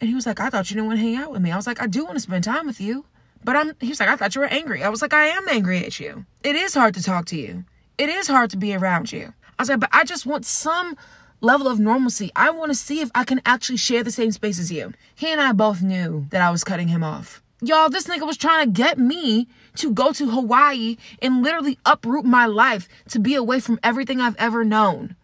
[0.00, 1.52] And he was like, I thought you didn't want to hang out with me.
[1.52, 3.04] I was like, I do want to spend time with you.
[3.44, 4.82] But I'm, he was like, I thought you were angry.
[4.82, 6.26] I was like, I am angry at you.
[6.42, 7.62] It is hard to talk to you.
[7.98, 9.32] It is hard to be around you.
[9.58, 10.96] I was like, but I just want some
[11.40, 12.30] level of normalcy.
[12.36, 14.92] I want to see if I can actually share the same space as you.
[15.14, 17.42] He and I both knew that I was cutting him off.
[17.60, 22.24] Y'all, this nigga was trying to get me to go to Hawaii and literally uproot
[22.24, 25.16] my life to be away from everything I've ever known.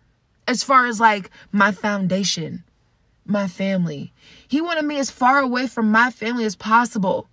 [0.49, 2.65] As far as like my foundation,
[3.25, 4.13] my family.
[4.49, 7.29] He wanted me as far away from my family as possible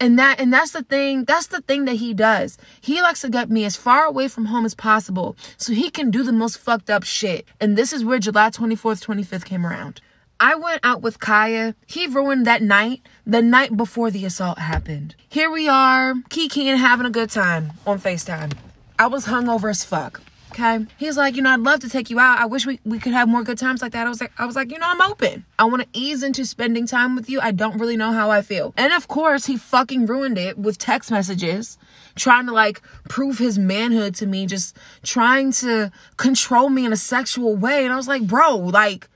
[0.00, 2.58] and that and that's the thing that's the thing that he does.
[2.80, 6.10] He likes to get me as far away from home as possible so he can
[6.10, 7.46] do the most fucked up shit.
[7.60, 10.00] And this is where july 24th 25th came around.
[10.42, 11.74] I went out with kaya.
[11.86, 15.14] He ruined that night the night before the assault happened.
[15.28, 18.54] Here we are kiki and having a good time on facetime.
[18.98, 20.84] I was hungover as fuck Okay.
[20.98, 22.38] He's like, you know, I'd love to take you out.
[22.38, 24.06] I wish we, we could have more good times like that.
[24.06, 25.44] I was like, I was like, you know, I'm open.
[25.58, 27.40] I want to ease into spending time with you.
[27.40, 28.74] I don't really know how I feel.
[28.76, 31.78] And of course, he fucking ruined it with text messages,
[32.16, 36.96] trying to like prove his manhood to me, just trying to control me in a
[36.96, 37.84] sexual way.
[37.84, 39.08] And I was like, bro, like,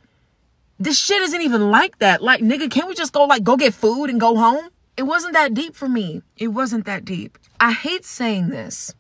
[0.78, 2.22] this shit isn't even like that.
[2.22, 4.68] Like, nigga, can't we just go like go get food and go home?
[4.96, 6.22] It wasn't that deep for me.
[6.36, 7.38] It wasn't that deep.
[7.58, 8.94] I hate saying this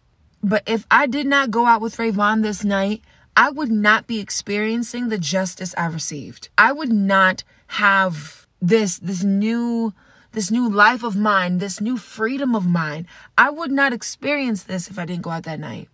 [0.44, 3.02] but if I did not go out with Rayvon this night,
[3.36, 6.50] I would not be experiencing the justice I received.
[6.56, 9.92] I would not have this this new
[10.32, 13.06] this new life of mine, this new freedom of mine.
[13.38, 15.88] I would not experience this if I didn't go out that night.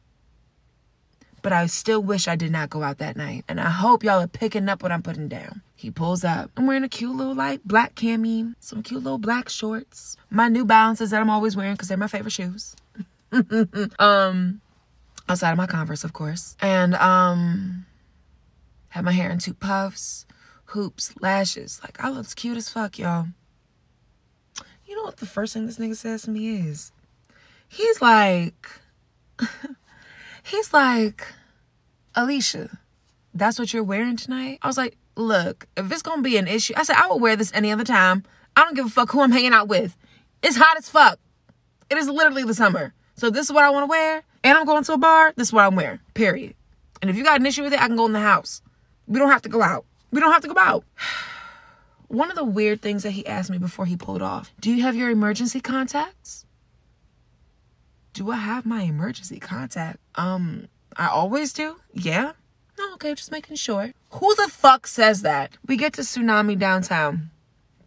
[1.43, 3.45] But I still wish I did not go out that night.
[3.49, 5.63] And I hope y'all are picking up what I'm putting down.
[5.77, 6.51] He pulls up.
[6.57, 10.17] I'm wearing a cute little like black cami, some cute little black shorts.
[10.29, 12.77] My new balances that I'm always wearing because they're my favorite shoes.
[13.99, 14.61] um
[15.29, 16.57] outside of my Converse, of course.
[16.61, 17.87] And um
[18.89, 20.27] had my hair in two puffs,
[20.67, 21.81] hoops, lashes.
[21.83, 23.27] Like I looked cute as fuck, y'all.
[24.87, 26.93] You know what the first thing this nigga says to me is?
[27.69, 28.69] He's like
[30.43, 31.27] he's like,
[32.15, 32.79] Alicia,
[33.35, 34.59] that's what you're wearing tonight?
[34.63, 37.37] I was like, look, if it's gonna be an issue, I said I would wear
[37.37, 38.25] this any other time.
[38.57, 39.97] I don't give a fuck who I'm hanging out with.
[40.43, 41.19] It's hot as fuck.
[41.89, 42.95] It is literally the summer.
[43.17, 45.33] So this is what I want to wear, and I'm going to a bar.
[45.37, 46.01] This is what I'm wearing.
[46.15, 46.55] Period.
[47.01, 48.63] And if you got an issue with it, I can go in the house.
[49.07, 49.85] We don't have to go out.
[50.11, 50.85] We don't have to go out.
[52.09, 54.83] One of the weird things that he asked me before he pulled off Do you
[54.83, 56.45] have your emergency contacts?
[58.13, 59.99] Do I have my emergency contact?
[60.17, 61.77] Um, I always do.
[61.93, 62.33] Yeah.
[62.79, 63.93] Oh, okay, just making sure.
[64.11, 65.53] Who the fuck says that?
[65.67, 67.31] We get to Tsunami downtown,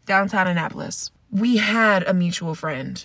[0.05, 1.11] downtown Annapolis.
[1.31, 3.03] We had a mutual friend.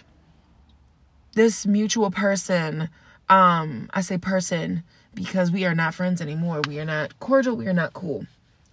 [1.39, 2.89] This mutual person,
[3.29, 4.83] um, I say person
[5.15, 6.63] because we are not friends anymore.
[6.67, 7.57] We are not cordial.
[7.57, 8.27] We are not cool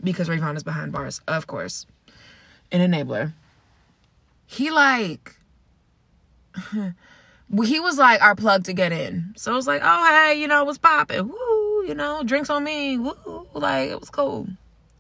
[0.04, 1.86] because Rayvon is behind bars, of course.
[2.72, 3.34] An enabler.
[4.48, 5.36] He like
[6.72, 9.36] he was like our plug to get in.
[9.38, 11.28] So it was like, oh hey, you know, what's popping?
[11.28, 12.98] Woo, you know, drinks on me.
[12.98, 14.48] Woo, like it was cool.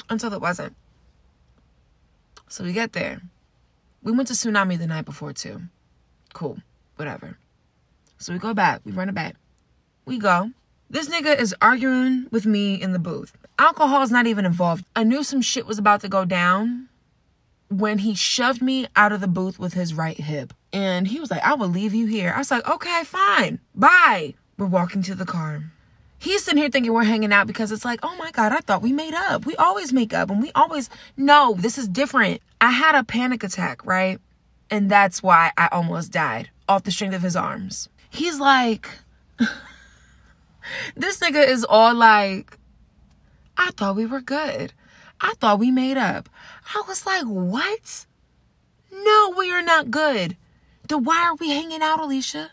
[0.07, 0.75] Until it wasn't.
[2.47, 3.23] So we get there.
[4.03, 5.63] We went to Tsunami the night before too.
[6.31, 6.59] Cool.
[6.97, 7.39] Whatever.
[8.17, 8.81] So we go back.
[8.85, 9.35] We run it back.
[10.05, 10.51] We go.
[10.89, 13.33] This nigga is arguing with me in the booth.
[13.57, 14.85] Alcohol is not even involved.
[14.95, 16.89] I knew some shit was about to go down
[17.69, 20.53] when he shoved me out of the booth with his right hip.
[20.71, 22.33] And he was like, I will leave you here.
[22.35, 23.59] I was like, okay, fine.
[23.73, 24.35] Bye.
[24.57, 25.63] We're walking to the car.
[26.19, 28.81] He's sitting here thinking we're hanging out because it's like, oh my God, I thought
[28.81, 29.45] we made up.
[29.45, 32.41] We always make up and we always, no, this is different.
[32.61, 34.19] I had a panic attack, right?
[34.69, 37.89] And that's why I almost died off the strength of his arms.
[38.15, 38.87] He's like,
[40.95, 42.57] this nigga is all like,
[43.57, 44.71] I thought we were good.
[45.19, 46.29] I thought we made up.
[46.73, 48.05] I was like, what?
[48.89, 50.37] No, we are not good.
[50.87, 52.51] Then why are we hanging out, Alicia?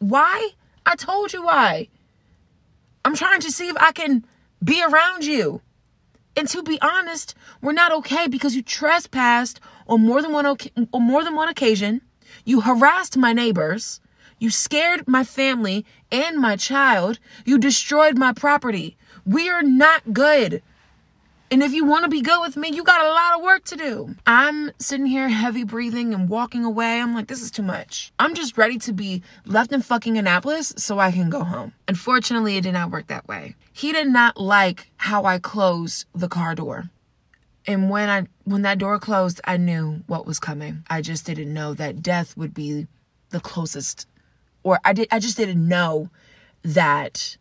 [0.00, 0.50] Why?
[0.84, 1.88] I told you why.
[3.04, 4.26] I'm trying to see if I can
[4.62, 5.62] be around you.
[6.36, 10.58] And to be honest, we're not okay because you trespassed on more than one on
[10.92, 12.02] more than one occasion.
[12.44, 14.00] You harassed my neighbors.
[14.38, 17.18] You scared my family and my child.
[17.44, 18.96] You destroyed my property.
[19.24, 20.62] We are not good.
[21.50, 23.64] And if you want to be good with me, you got a lot of work
[23.66, 24.16] to do.
[24.26, 27.00] I'm sitting here heavy breathing and walking away.
[27.00, 28.12] I'm like, this is too much.
[28.18, 31.72] I'm just ready to be left in fucking Annapolis so I can go home.
[31.86, 33.54] Unfortunately, it did not work that way.
[33.72, 36.90] He did not like how I closed the car door.
[37.64, 40.84] And when I when that door closed, I knew what was coming.
[40.90, 42.86] I just didn't know that death would be
[43.30, 44.06] the closest
[44.66, 46.10] or I did I just didn't know
[46.62, 47.36] that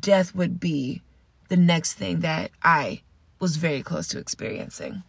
[0.00, 1.02] death would be
[1.48, 3.02] the next thing that I
[3.38, 5.02] was very close to experiencing.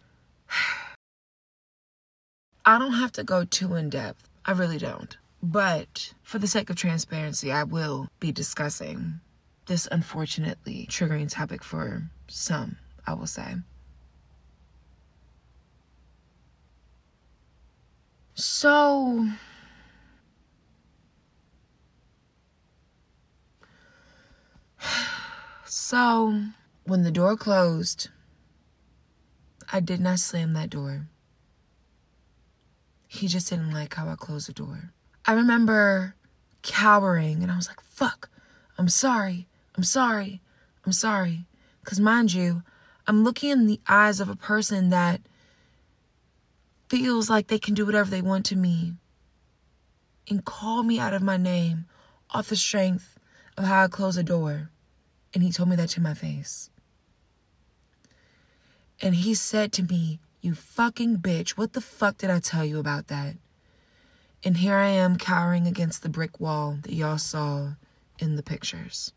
[2.66, 4.28] I don't have to go too in depth.
[4.44, 5.16] I really don't.
[5.42, 9.20] But for the sake of transparency, I will be discussing
[9.64, 13.54] this unfortunately triggering topic for some, I will say.
[18.34, 19.26] So,
[25.76, 26.40] So,
[26.84, 28.08] when the door closed,
[29.72, 31.08] I did not slam that door.
[33.08, 34.92] He just didn't like how I closed the door.
[35.26, 36.14] I remember
[36.62, 38.30] cowering and I was like, fuck,
[38.78, 40.40] I'm sorry, I'm sorry,
[40.86, 41.44] I'm sorry.
[41.82, 42.62] Because, mind you,
[43.08, 45.22] I'm looking in the eyes of a person that
[46.88, 48.94] feels like they can do whatever they want to me
[50.30, 51.86] and call me out of my name
[52.30, 53.18] off the strength
[53.56, 54.70] of how I close a door.
[55.34, 56.70] And he told me that to my face.
[59.02, 62.78] And he said to me, You fucking bitch, what the fuck did I tell you
[62.78, 63.34] about that?
[64.44, 67.72] And here I am cowering against the brick wall that y'all saw
[68.18, 69.12] in the pictures.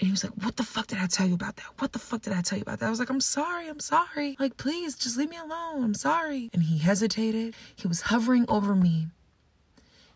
[0.00, 1.66] And he was like, What the fuck did I tell you about that?
[1.78, 2.86] What the fuck did I tell you about that?
[2.86, 4.36] I was like, I'm sorry, I'm sorry.
[4.40, 5.84] Like, please, just leave me alone.
[5.84, 6.50] I'm sorry.
[6.52, 7.54] And he hesitated.
[7.76, 9.06] He was hovering over me.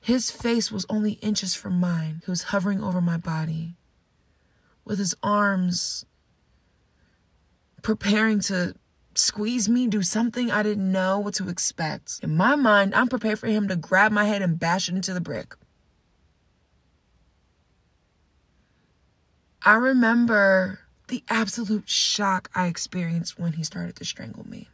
[0.07, 2.23] His face was only inches from mine.
[2.25, 3.75] He was hovering over my body
[4.85, 6.07] with his arms
[7.83, 8.77] preparing to
[9.17, 12.21] squeeze me, do something I didn't know what to expect.
[12.23, 15.13] In my mind, I'm prepared for him to grab my head and bash it into
[15.13, 15.57] the brick.
[19.61, 20.79] I remember
[21.09, 24.69] the absolute shock I experienced when he started to strangle me.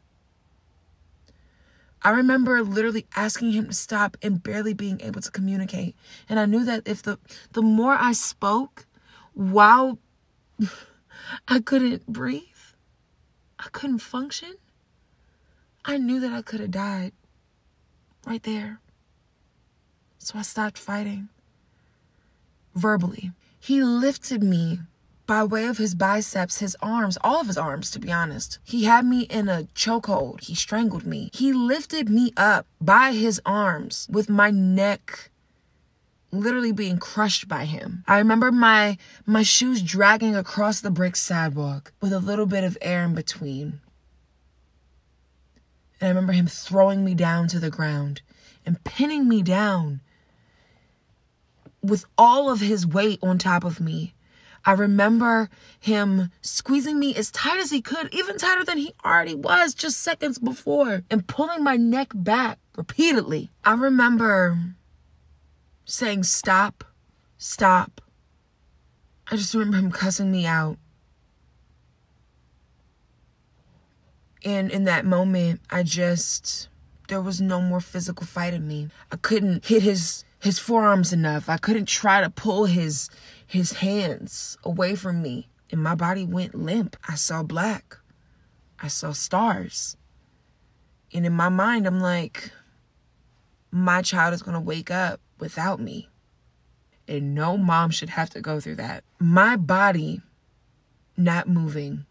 [2.04, 5.94] I remember literally asking him to stop and barely being able to communicate.
[6.28, 7.18] And I knew that if the
[7.52, 8.86] the more I spoke
[9.34, 9.98] while
[11.48, 12.42] I couldn't breathe,
[13.58, 14.54] I couldn't function,
[15.84, 17.12] I knew that I could have died
[18.26, 18.80] right there.
[20.18, 21.28] So I stopped fighting
[22.74, 23.32] verbally.
[23.58, 24.80] He lifted me
[25.32, 28.58] by way of his biceps, his arms, all of his arms, to be honest.
[28.64, 30.44] He had me in a chokehold.
[30.44, 31.30] He strangled me.
[31.32, 35.30] He lifted me up by his arms with my neck
[36.32, 38.04] literally being crushed by him.
[38.06, 42.76] I remember my my shoes dragging across the brick sidewalk with a little bit of
[42.82, 43.80] air in between.
[45.98, 48.20] And I remember him throwing me down to the ground
[48.66, 50.02] and pinning me down
[51.80, 54.12] with all of his weight on top of me
[54.64, 55.48] I remember
[55.80, 60.00] him squeezing me as tight as he could, even tighter than he already was just
[60.00, 63.50] seconds before, and pulling my neck back repeatedly.
[63.64, 64.74] I remember
[65.84, 66.84] saying, Stop,
[67.38, 68.00] stop.
[69.30, 70.78] I just remember him cussing me out.
[74.44, 76.68] And in that moment, I just,
[77.08, 78.88] there was no more physical fight in me.
[79.10, 81.48] I couldn't hit his his forearms enough.
[81.48, 83.08] I couldn't try to pull his
[83.52, 86.96] his hands away from me, and my body went limp.
[87.06, 87.98] I saw black.
[88.80, 89.94] I saw stars.
[91.12, 92.50] And in my mind, I'm like,
[93.70, 96.08] my child is going to wake up without me.
[97.06, 99.04] And no mom should have to go through that.
[99.18, 100.22] My body
[101.18, 102.06] not moving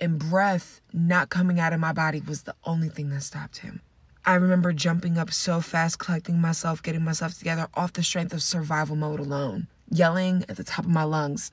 [0.00, 3.82] and breath not coming out of my body was the only thing that stopped him.
[4.24, 8.42] I remember jumping up so fast, collecting myself, getting myself together off the strength of
[8.42, 11.50] survival mode alone yelling at the top of my lungs,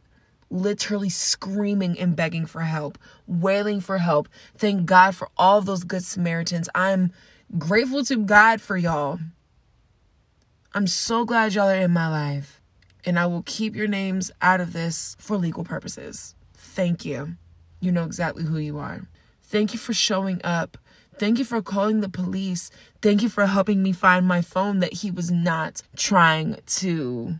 [0.49, 4.29] literally screaming and begging for help, wailing for help.
[4.57, 6.69] Thank God for all those good Samaritans.
[6.75, 7.11] I'm
[7.57, 9.19] grateful to God for y'all.
[10.73, 12.59] I'm so glad y'all are in my life.
[13.05, 16.35] And I will keep your names out of this for legal purposes.
[16.53, 17.35] Thank you.
[17.81, 19.01] You know exactly who you are.
[19.43, 20.77] Thank you for showing up.
[21.19, 22.71] Thank you for calling the police.
[23.01, 27.35] Thank you for helping me find my phone that he was not trying to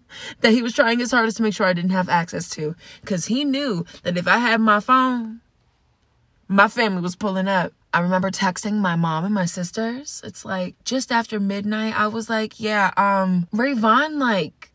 [0.40, 2.74] that he was trying his hardest to make sure I didn't have access to.
[3.00, 5.40] Because he knew that if I had my phone,
[6.48, 7.72] my family was pulling up.
[7.94, 10.22] I remember texting my mom and my sisters.
[10.24, 14.72] It's like just after midnight, I was like, yeah, um, Rayvon, like,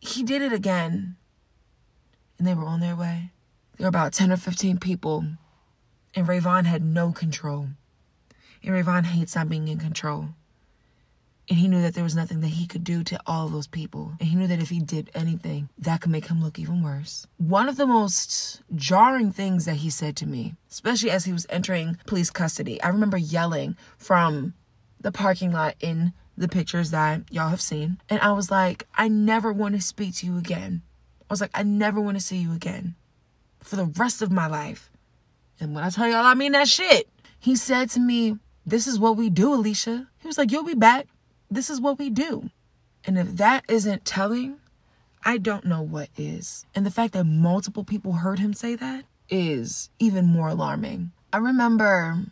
[0.00, 1.16] he did it again.
[2.38, 3.30] And they were on their way.
[3.76, 5.24] There were about 10 or 15 people.
[6.14, 7.68] And Rayvon had no control.
[8.62, 10.30] And Rayvon hates not being in control.
[11.48, 13.68] And he knew that there was nothing that he could do to all of those
[13.68, 14.14] people.
[14.18, 17.26] And he knew that if he did anything, that could make him look even worse.
[17.38, 21.46] One of the most jarring things that he said to me, especially as he was
[21.48, 24.54] entering police custody, I remember yelling from
[25.00, 27.98] the parking lot in the pictures that y'all have seen.
[28.10, 30.82] And I was like, I never want to speak to you again.
[31.28, 32.94] I was like, I never want to see you again
[33.60, 34.90] for the rest of my life.
[35.60, 37.08] And when I tell y'all, I mean that shit.
[37.38, 40.08] He said to me, This is what we do, Alicia.
[40.18, 41.06] He was like, You'll be back.
[41.50, 42.50] This is what we do.
[43.04, 44.58] And if that isn't telling,
[45.24, 46.66] I don't know what is.
[46.74, 51.12] And the fact that multiple people heard him say that is even more alarming.
[51.32, 52.26] I remember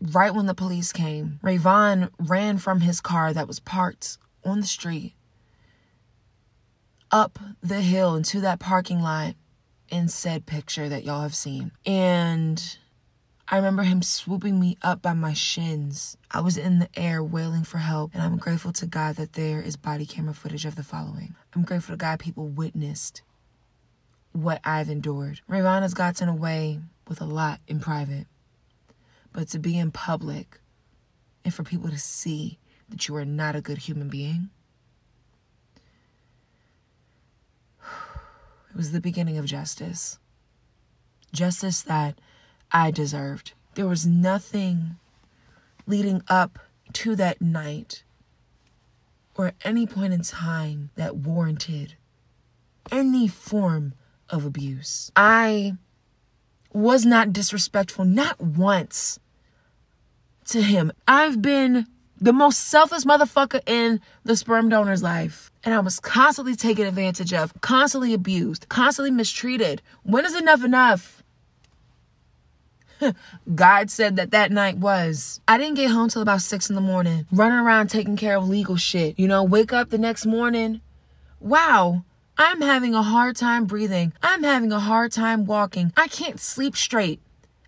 [0.00, 4.66] right when the police came, Rayvon ran from his car that was parked on the
[4.66, 5.14] street
[7.10, 9.34] up the hill into that parking lot
[9.88, 11.70] in said picture that y'all have seen.
[11.86, 12.76] And
[13.46, 16.16] I remember him swooping me up by my shins.
[16.30, 19.60] I was in the air wailing for help, and I'm grateful to God that there
[19.60, 21.34] is body camera footage of the following.
[21.54, 23.22] I'm grateful to God people witnessed
[24.32, 25.42] what I've endured.
[25.48, 28.26] Rayvon has gotten away with a lot in private,
[29.32, 30.60] but to be in public
[31.44, 34.48] and for people to see that you are not a good human being,
[38.70, 40.18] it was the beginning of justice.
[41.30, 42.18] Justice that
[42.70, 43.52] I deserved.
[43.74, 44.96] There was nothing
[45.86, 46.58] leading up
[46.94, 48.04] to that night
[49.34, 51.94] or at any point in time that warranted
[52.92, 53.94] any form
[54.30, 55.10] of abuse.
[55.16, 55.74] I
[56.72, 59.18] was not disrespectful, not once
[60.46, 60.92] to him.
[61.08, 61.86] I've been
[62.20, 65.50] the most selfless motherfucker in the sperm donor's life.
[65.64, 69.82] And I was constantly taken advantage of, constantly abused, constantly mistreated.
[70.02, 71.23] When is enough enough?
[73.54, 75.40] God said that that night was.
[75.46, 78.48] I didn't get home till about six in the morning, running around taking care of
[78.48, 79.18] legal shit.
[79.18, 80.80] You know, wake up the next morning.
[81.40, 82.04] Wow,
[82.38, 84.12] I'm having a hard time breathing.
[84.22, 85.92] I'm having a hard time walking.
[85.96, 87.20] I can't sleep straight.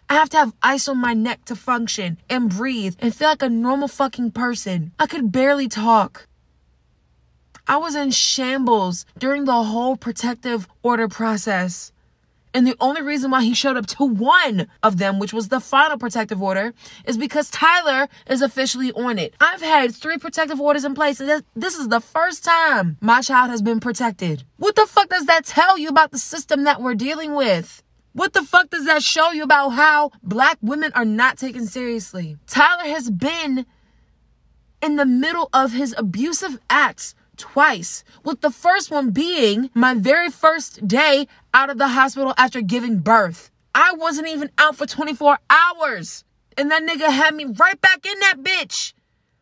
[0.08, 3.42] I have to have ice on my neck to function and breathe and feel like
[3.42, 4.92] a normal fucking person.
[4.98, 6.28] I could barely talk.
[7.68, 11.90] I was in shambles during the whole protective order process.
[12.54, 15.60] And the only reason why he showed up to one of them, which was the
[15.60, 16.72] final protective order,
[17.04, 19.34] is because Tyler is officially on it.
[19.40, 23.50] I've had three protective orders in place, and this is the first time my child
[23.50, 24.44] has been protected.
[24.56, 27.82] What the fuck does that tell you about the system that we're dealing with?
[28.12, 32.38] What the fuck does that show you about how black women are not taken seriously?
[32.46, 33.66] Tyler has been
[34.80, 40.30] in the middle of his abusive acts twice, with the first one being my very
[40.30, 43.50] first day out of the hospital after giving birth.
[43.74, 46.24] I wasn't even out for 24 hours.
[46.56, 48.94] And that nigga had me right back in that bitch,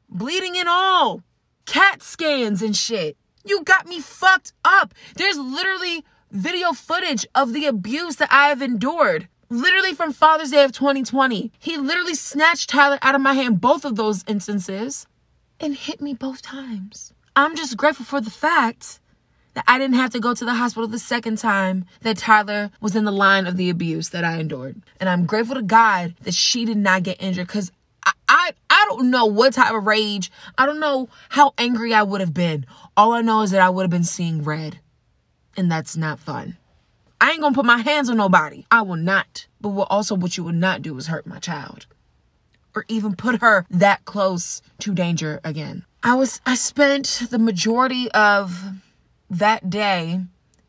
[0.09, 1.23] bleeding and all,
[1.67, 3.17] CAT scans and shit.
[3.45, 4.95] You got me fucked up.
[5.17, 9.29] There's literally video footage of the abuse that I have endured.
[9.51, 11.53] Literally from Father's Day of 2020.
[11.59, 15.07] He literally snatched Tyler out of my hand, both of those instances,
[15.61, 17.13] and hit me both times.
[17.37, 19.01] I'm just grateful for the fact
[19.55, 22.95] that I didn't have to go to the hospital the second time that Tyler was
[22.95, 24.80] in the line of the abuse that I endured.
[25.01, 27.72] And I'm grateful to God that she did not get injured because
[28.07, 32.05] I, I, I don't know what type of rage, I don't know how angry I
[32.05, 32.66] would have been.
[32.97, 34.78] All I know is that I would have been seeing red.
[35.57, 36.57] And that's not fun.
[37.20, 38.64] I ain't gonna put my hands on nobody.
[38.70, 39.47] I will not.
[39.61, 41.87] But what also what you will not do is hurt my child.
[42.75, 45.85] Or even put her that close to danger again.
[46.03, 48.61] I was I spent the majority of
[49.31, 50.20] that day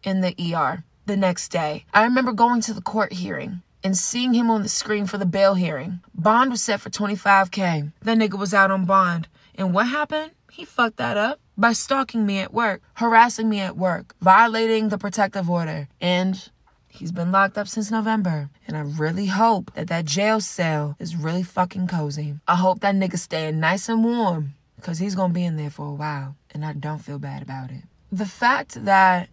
[0.03, 1.85] in the ER the next day.
[1.93, 5.25] I remember going to the court hearing and seeing him on the screen for the
[5.25, 5.99] bail hearing.
[6.13, 7.91] Bond was set for 25K.
[8.01, 9.27] That nigga was out on bond.
[9.53, 10.31] And what happened?
[10.51, 14.97] He fucked that up by stalking me at work, harassing me at work, violating the
[14.97, 15.87] protective order.
[16.01, 16.49] And
[16.95, 18.49] he's been locked up since November.
[18.67, 22.35] And I really hope that that jail cell is really fucking cozy.
[22.47, 25.69] I hope that nigga staying nice and warm because he's going to be in there
[25.69, 27.83] for a while, and I don't feel bad about it.
[28.11, 29.29] The fact that,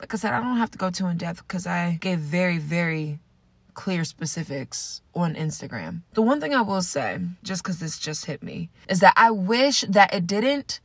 [0.00, 2.58] like I said, I don't have to go too in depth because I gave very,
[2.58, 3.20] very
[3.74, 6.02] clear specifics on Instagram.
[6.14, 9.30] The one thing I will say, just because this just hit me, is that I
[9.30, 10.80] wish that it didn't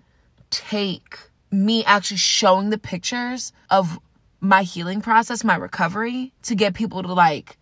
[0.49, 1.19] take
[1.51, 3.99] me actually showing the pictures of
[4.39, 7.57] my healing process, my recovery, to get people to like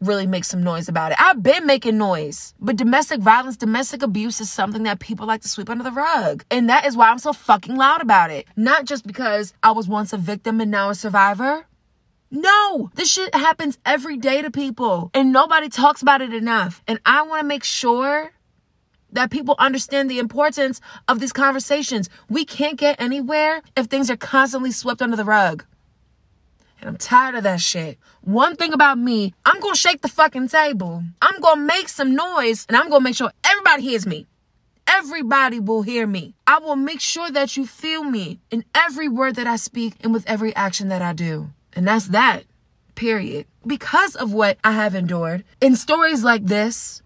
[0.00, 1.18] really make some noise about it.
[1.20, 5.48] I've been making noise, but domestic violence, domestic abuse is something that people like to
[5.48, 6.44] sweep under the rug.
[6.50, 8.46] And that is why I'm so fucking loud about it.
[8.56, 11.66] Not just because I was once a victim and now a survivor.
[12.30, 16.82] No, this shit happens every day to people and nobody talks about it enough.
[16.88, 18.32] And I want to make sure
[19.12, 22.08] that people understand the importance of these conversations.
[22.28, 25.64] We can't get anywhere if things are constantly swept under the rug.
[26.82, 27.96] And I'm tired of that shit.
[28.22, 31.04] One thing about me, I'm gonna shake the fucking table.
[31.22, 34.26] I'm gonna make some noise and I'm gonna make sure everybody hears me.
[34.88, 36.34] Everybody will hear me.
[36.44, 40.12] I will make sure that you feel me in every word that I speak and
[40.12, 41.50] with every action that I do.
[41.74, 42.42] And that's that.
[42.96, 43.46] Period.
[43.64, 47.00] Because of what I have endured, in stories like this,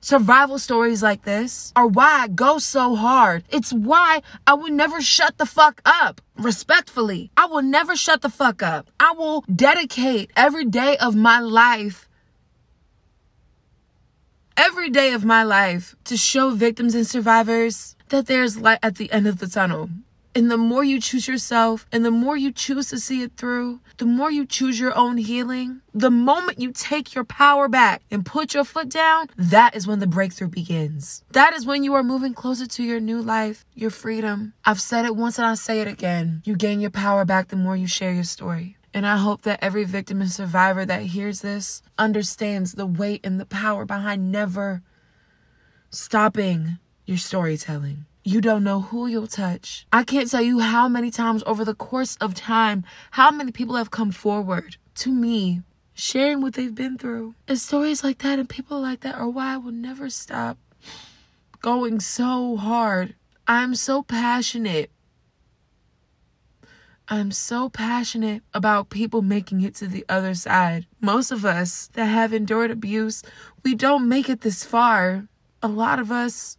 [0.00, 3.42] Survival stories like this are why I go so hard.
[3.50, 6.20] It's why I will never shut the fuck up.
[6.36, 8.90] Respectfully, I will never shut the fuck up.
[9.00, 12.08] I will dedicate every day of my life,
[14.56, 19.10] every day of my life to show victims and survivors that there's light at the
[19.10, 19.90] end of the tunnel.
[20.38, 23.80] And the more you choose yourself and the more you choose to see it through,
[23.96, 28.24] the more you choose your own healing, the moment you take your power back and
[28.24, 31.24] put your foot down, that is when the breakthrough begins.
[31.32, 34.52] That is when you are moving closer to your new life, your freedom.
[34.64, 36.42] I've said it once and I'll say it again.
[36.44, 38.76] You gain your power back the more you share your story.
[38.94, 43.40] And I hope that every victim and survivor that hears this understands the weight and
[43.40, 44.82] the power behind never
[45.90, 48.04] stopping your storytelling.
[48.28, 49.86] You don't know who you'll touch.
[49.90, 53.76] I can't tell you how many times over the course of time, how many people
[53.76, 55.62] have come forward to me
[55.94, 57.36] sharing what they've been through.
[57.48, 60.58] And stories like that and people like that are why I will never stop
[61.62, 63.14] going so hard.
[63.46, 64.90] I'm so passionate.
[67.08, 70.86] I'm so passionate about people making it to the other side.
[71.00, 73.22] Most of us that have endured abuse,
[73.64, 75.28] we don't make it this far.
[75.62, 76.58] A lot of us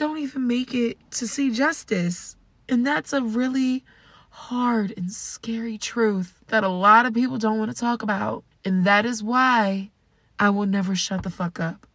[0.00, 2.34] don't even make it to see justice.
[2.70, 3.84] And that's a really
[4.30, 8.42] hard and scary truth that a lot of people don't want to talk about.
[8.64, 9.90] And that is why
[10.38, 11.86] I will never shut the fuck up.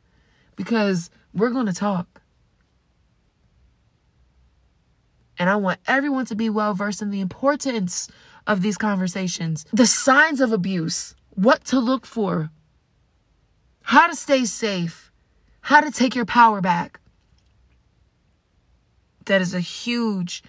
[0.55, 2.21] Because we're going to talk.
[5.39, 8.07] And I want everyone to be well versed in the importance
[8.45, 12.51] of these conversations, the signs of abuse, what to look for,
[13.81, 15.11] how to stay safe,
[15.61, 16.99] how to take your power back.
[19.25, 20.43] That is a huge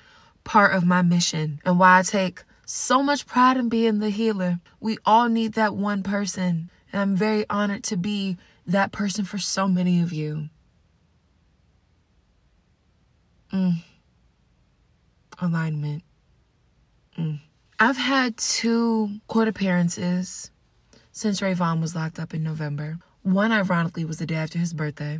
[0.45, 4.61] part of my mission and why I take so much pride in being the healer.
[4.81, 6.71] We all need that one person.
[6.93, 10.49] And I'm very honored to be that person for so many of you.
[13.53, 13.83] Mm.
[15.41, 16.03] Alignment.
[17.19, 17.41] Mm.
[17.79, 20.51] I've had two court appearances
[21.13, 22.99] since Rayvon was locked up in November.
[23.23, 25.19] One, ironically, was the day after his birthday.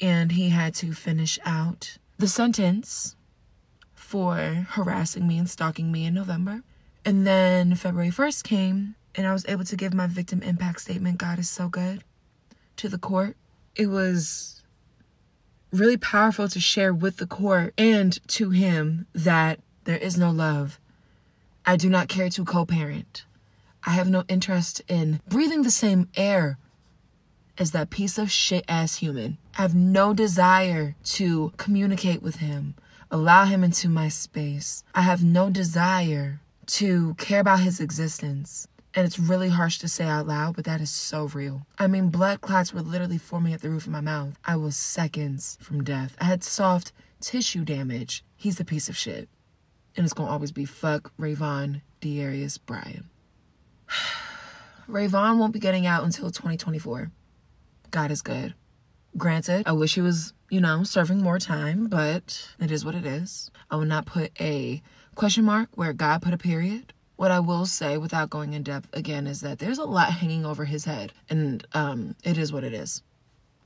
[0.00, 3.14] And he had to finish out the sentence
[3.94, 6.62] for harassing me and stalking me in November.
[7.04, 11.18] And then February 1st came, and I was able to give my victim impact statement,
[11.18, 12.02] God is so good,
[12.76, 13.36] to the court.
[13.76, 14.62] It was
[15.72, 20.80] really powerful to share with the court and to him that there is no love.
[21.64, 23.24] I do not care to co parent.
[23.84, 26.58] I have no interest in breathing the same air
[27.58, 29.38] as that piece of shit ass human.
[29.58, 32.76] I have no desire to communicate with him,
[33.10, 34.84] allow him into my space.
[34.94, 38.68] I have no desire to care about his existence.
[38.94, 41.66] And it's really harsh to say out loud, but that is so real.
[41.76, 44.38] I mean, blood clots were literally forming at the roof of my mouth.
[44.44, 46.16] I was seconds from death.
[46.20, 48.22] I had soft tissue damage.
[48.36, 49.28] He's a piece of shit.
[49.96, 53.10] And it's gonna always be fuck Rayvon Dearius Bryan.
[54.88, 57.10] Rayvon won't be getting out until 2024.
[57.90, 58.54] God is good.
[59.18, 63.04] Granted, I wish he was, you know, serving more time, but it is what it
[63.04, 63.50] is.
[63.70, 64.80] I will not put a
[65.16, 66.92] question mark where God put a period.
[67.16, 70.46] What I will say without going in depth again is that there's a lot hanging
[70.46, 73.02] over his head, and um, it is what it is.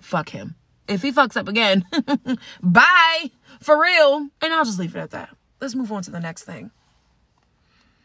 [0.01, 0.55] Fuck him.
[0.89, 1.85] If he fucks up again,
[2.63, 3.31] bye
[3.61, 4.29] for real.
[4.41, 5.37] And I'll just leave it at that.
[5.61, 6.71] Let's move on to the next thing.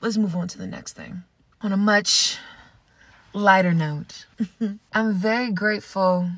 [0.02, 1.24] Let's move on to the next thing.
[1.62, 2.38] On a much
[3.34, 4.26] lighter note,
[4.94, 6.30] I'm very grateful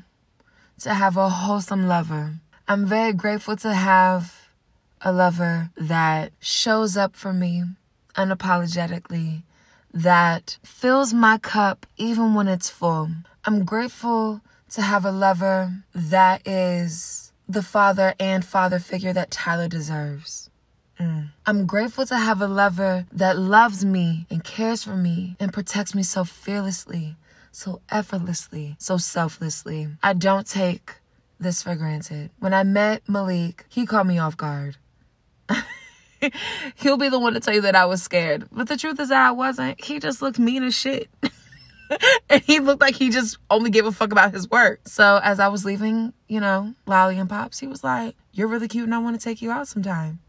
[0.80, 2.34] to have a wholesome lover.
[2.68, 4.48] I'm very grateful to have
[5.02, 7.64] a lover that shows up for me
[8.16, 9.42] unapologetically,
[9.92, 13.08] that fills my cup even when it's full.
[13.44, 19.68] I'm grateful to have a lover that is the father and father figure that Tyler
[19.68, 20.50] deserves.
[21.00, 21.30] Mm.
[21.46, 25.94] I'm grateful to have a lover that loves me and cares for me and protects
[25.94, 27.16] me so fearlessly,
[27.50, 29.88] so effortlessly, so selflessly.
[30.02, 30.94] I don't take
[31.38, 32.30] this for granted.
[32.38, 34.76] When I met Malik, he caught me off guard.
[36.76, 38.46] He'll be the one to tell you that I was scared.
[38.52, 39.82] But the truth is that I wasn't.
[39.82, 41.08] He just looked mean as shit.
[42.30, 44.80] and he looked like he just only gave a fuck about his work.
[44.86, 48.68] So as I was leaving, you know, Lolli and Pops, he was like, You're really
[48.68, 50.20] cute and I want to take you out sometime.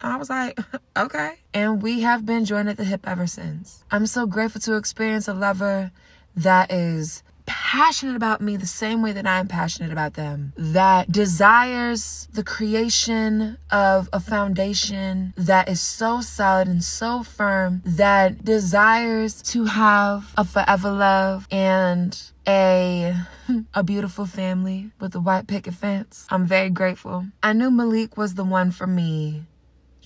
[0.00, 0.58] I was like,
[0.96, 1.34] okay.
[1.54, 3.84] And we have been joined at the hip ever since.
[3.90, 5.90] I'm so grateful to experience a lover
[6.36, 12.28] that is passionate about me the same way that I'm passionate about them, that desires
[12.32, 19.64] the creation of a foundation that is so solid and so firm, that desires to
[19.64, 23.14] have a forever love and a
[23.74, 26.26] a beautiful family with a white picket fence.
[26.30, 27.26] I'm very grateful.
[27.42, 29.44] I knew Malik was the one for me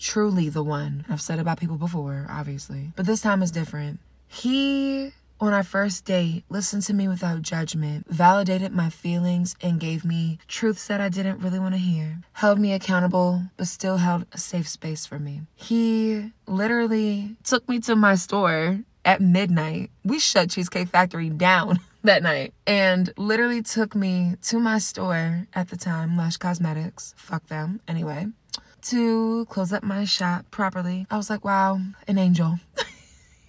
[0.01, 1.05] truly the one.
[1.09, 4.01] I've said about people before, obviously, but this time is different.
[4.27, 10.05] He, on our first date, listened to me without judgment, validated my feelings, and gave
[10.05, 14.27] me truths that I didn't really want to hear, held me accountable, but still held
[14.33, 15.43] a safe space for me.
[15.55, 19.91] He literally took me to my store at midnight.
[20.05, 21.81] We shut Cheesecake Factory down.
[22.03, 27.15] that night and literally took me to my store at the time, Lush Cosmetics.
[27.17, 27.81] Fuck them.
[27.87, 28.27] Anyway,
[28.83, 31.07] to close up my shop properly.
[31.11, 31.79] I was like, wow,
[32.09, 32.59] an angel.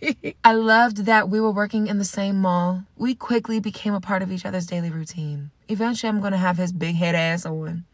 [0.43, 2.83] I loved that we were working in the same mall.
[2.97, 5.51] We quickly became a part of each other's daily routine.
[5.67, 7.85] Eventually, I'm going to have his big head ass on.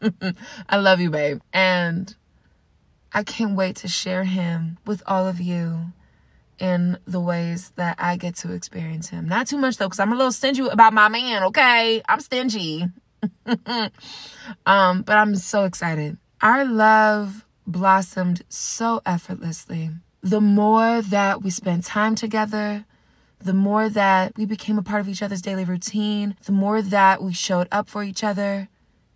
[0.68, 1.40] I love you, babe.
[1.52, 2.14] And
[3.12, 5.92] I can't wait to share him with all of you
[6.58, 9.28] in the ways that I get to experience him.
[9.28, 12.02] Not too much though, because I'm a little stingy about my man, okay?
[12.08, 12.86] I'm stingy.
[14.66, 16.18] um, but I'm so excited.
[16.40, 19.90] Our love blossomed so effortlessly.
[20.22, 22.84] The more that we spent time together,
[23.40, 27.22] the more that we became a part of each other's daily routine, the more that
[27.22, 28.68] we showed up for each other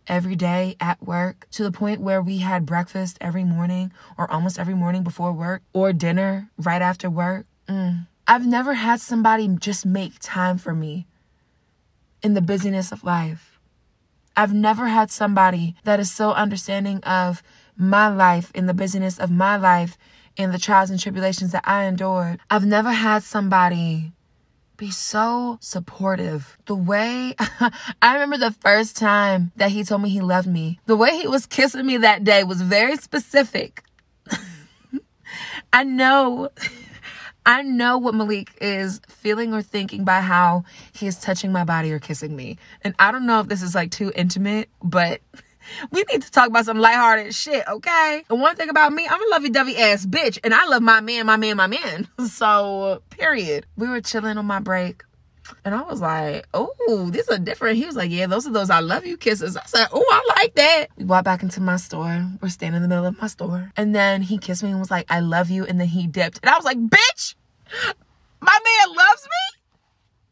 [0.09, 4.59] every day at work to the point where we had breakfast every morning or almost
[4.59, 7.47] every morning before work or dinner right after work.
[7.69, 11.07] Mm, I've never had somebody just make time for me
[12.23, 13.59] in the busyness of life.
[14.37, 17.43] I've never had somebody that is so understanding of
[17.77, 19.97] my life in the busyness of my life
[20.39, 22.41] and the trials and tribulations that I endured.
[22.51, 24.13] I've never had somebody
[24.77, 26.57] be so supportive.
[26.67, 27.35] The way
[28.03, 31.27] I remember the first time that he told me he loved me, the way he
[31.27, 33.83] was kissing me that day was very specific.
[35.73, 36.51] I know.
[37.49, 41.93] I know what Malik is feeling or thinking by how he is touching my body
[41.93, 42.59] or kissing me.
[42.83, 45.21] And I don't know if this is like too intimate, but
[45.91, 48.25] we need to talk about some lighthearted shit, okay?
[48.31, 51.27] And one thing about me, I'm a lovey-dovey ass bitch, and I love my man,
[51.27, 52.09] my man, my man.
[52.27, 53.67] So, period.
[53.77, 55.05] We were chilling on my break.
[55.65, 57.77] And I was like, oh, these are different.
[57.77, 59.57] He was like, yeah, those are those I love you kisses.
[59.57, 60.87] I said, oh, I like that.
[60.97, 62.27] We walked back into my store.
[62.41, 63.73] We're standing in the middle of my store.
[63.77, 65.65] And then he kissed me and was like, I love you.
[65.65, 66.41] And then he dipped.
[66.43, 67.35] And I was like, bitch,
[68.41, 69.56] my man loves me?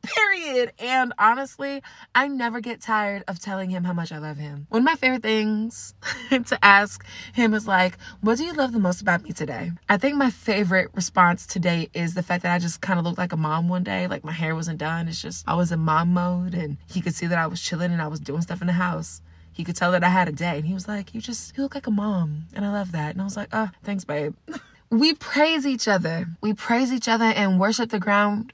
[0.04, 0.72] Period.
[0.78, 1.82] And honestly,
[2.14, 4.66] I never get tired of telling him how much I love him.
[4.68, 5.94] One of my favorite things
[6.30, 9.72] to ask him is like, what do you love the most about me today?
[9.88, 13.18] I think my favorite response today is the fact that I just kind of looked
[13.18, 14.06] like a mom one day.
[14.06, 15.08] Like my hair wasn't done.
[15.08, 17.92] It's just, I was in mom mode and he could see that I was chilling
[17.92, 19.22] and I was doing stuff in the house
[19.54, 20.58] he could tell that I had a day.
[20.58, 22.46] And he was like, You just, you look like a mom.
[22.52, 23.12] And I love that.
[23.12, 24.34] And I was like, Oh, thanks, babe.
[24.90, 26.26] we praise each other.
[26.40, 28.52] We praise each other and worship the ground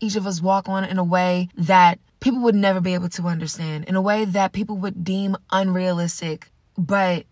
[0.00, 3.26] each of us walk on in a way that people would never be able to
[3.26, 6.50] understand, in a way that people would deem unrealistic.
[6.76, 7.26] But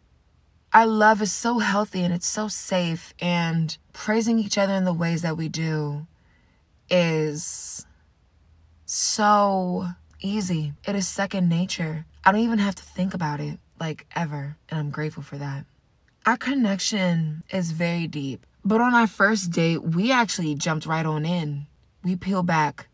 [0.72, 4.92] our love is so healthy and it's so safe, and praising each other in the
[4.92, 6.06] ways that we do
[6.88, 7.86] is
[8.86, 9.88] so
[10.20, 10.72] easy.
[10.86, 12.04] It is second nature.
[12.24, 15.64] I don't even have to think about it, like ever, and I'm grateful for that.
[16.24, 18.46] Our connection is very deep.
[18.64, 21.66] But on our first date, we actually jumped right on in
[22.04, 22.88] we peel back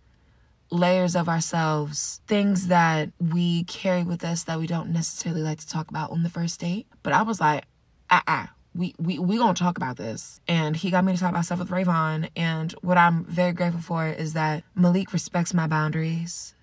[0.71, 5.69] layers of ourselves, things that we carry with us that we don't necessarily like to
[5.69, 6.87] talk about on the first date.
[7.03, 7.65] But I was like,
[8.11, 10.41] ah, we we we gonna talk about this.
[10.47, 12.29] And he got me to talk about stuff with Rayvon.
[12.37, 16.55] And what I'm very grateful for is that Malik respects my boundaries.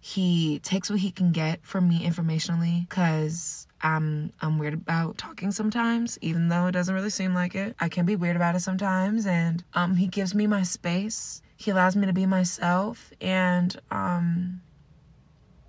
[0.00, 5.50] He takes what he can get from me informationally, cause I'm I'm weird about talking
[5.50, 7.74] sometimes, even though it doesn't really seem like it.
[7.80, 11.70] I can be weird about it sometimes, and um, he gives me my space he
[11.70, 14.60] allows me to be myself and um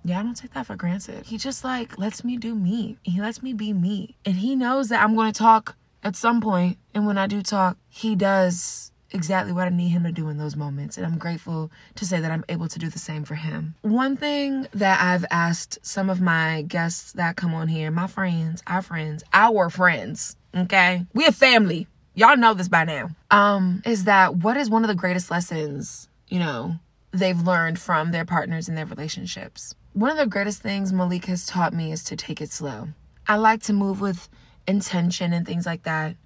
[0.04, 1.26] yeah, I don't take that for granted.
[1.26, 2.96] He just like lets me do me.
[3.02, 4.16] He lets me be me.
[4.24, 5.74] And he knows that I'm going to talk
[6.04, 6.78] at some point.
[6.94, 10.38] And when I do talk, he does exactly what I need him to do in
[10.38, 10.96] those moments.
[10.96, 13.74] And I'm grateful to say that I'm able to do the same for him.
[13.82, 18.62] One thing that I've asked some of my guests that come on here, my friends,
[18.68, 21.04] our friends, our friends, okay?
[21.14, 24.88] We a family y'all know this by now, um, is that what is one of
[24.88, 26.74] the greatest lessons, you know,
[27.12, 29.74] they've learned from their partners in their relationships?
[29.92, 32.88] One of the greatest things Malik has taught me is to take it slow.
[33.28, 34.28] I like to move with
[34.66, 36.16] intention and things like that.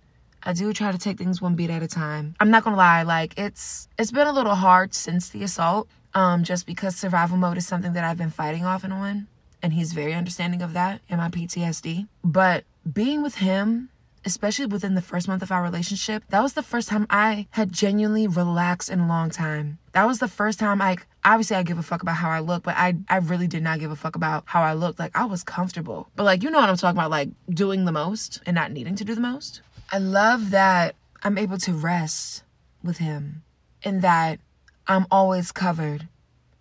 [0.43, 2.35] I do try to take things one beat at a time.
[2.41, 6.45] I'm not gonna lie, like it's it's been a little hard since the assault, um,
[6.45, 9.27] just because survival mode is something that I've been fighting off and on,
[9.63, 12.09] and he's very understanding of that and my PTSD.
[12.25, 13.90] But being with him
[14.25, 17.73] especially within the first month of our relationship, that was the first time I had
[17.73, 19.79] genuinely relaxed in a long time.
[19.93, 22.63] That was the first time I obviously I give a fuck about how I look,
[22.63, 24.99] but I I really did not give a fuck about how I looked.
[24.99, 26.09] Like I was comfortable.
[26.17, 28.97] But like you know what I'm talking about, like doing the most and not needing
[28.97, 29.63] to do the most.
[29.93, 32.45] I love that I'm able to rest
[32.83, 33.43] with him
[33.83, 34.39] and that
[34.87, 36.09] I'm always covered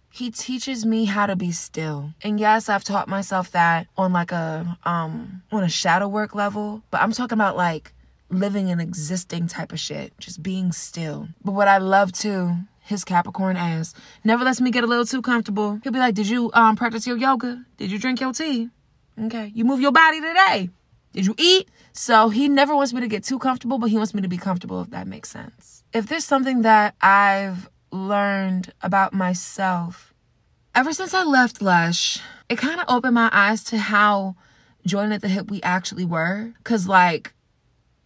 [0.09, 2.13] he teaches me how to be still.
[2.23, 6.83] And yes, I've taught myself that on like a um on a shadow work level,
[6.91, 7.93] but I'm talking about like
[8.29, 11.27] living an existing type of shit, just being still.
[11.43, 13.93] But what I love too, his Capricorn ass
[14.23, 15.79] never lets me get a little too comfortable.
[15.83, 17.63] He'll be like, "Did you um practice your yoga?
[17.77, 18.69] Did you drink your tea?
[19.21, 20.69] Okay, you move your body today?
[21.13, 24.13] Did you eat?" So he never wants me to get too comfortable, but he wants
[24.13, 25.83] me to be comfortable if that makes sense.
[25.93, 30.09] If there's something that I've learned about myself
[30.79, 34.35] ever since I left Lush, it kind of opened my eyes to how
[34.85, 36.53] joined at the hip we actually were.
[36.63, 37.33] Cause like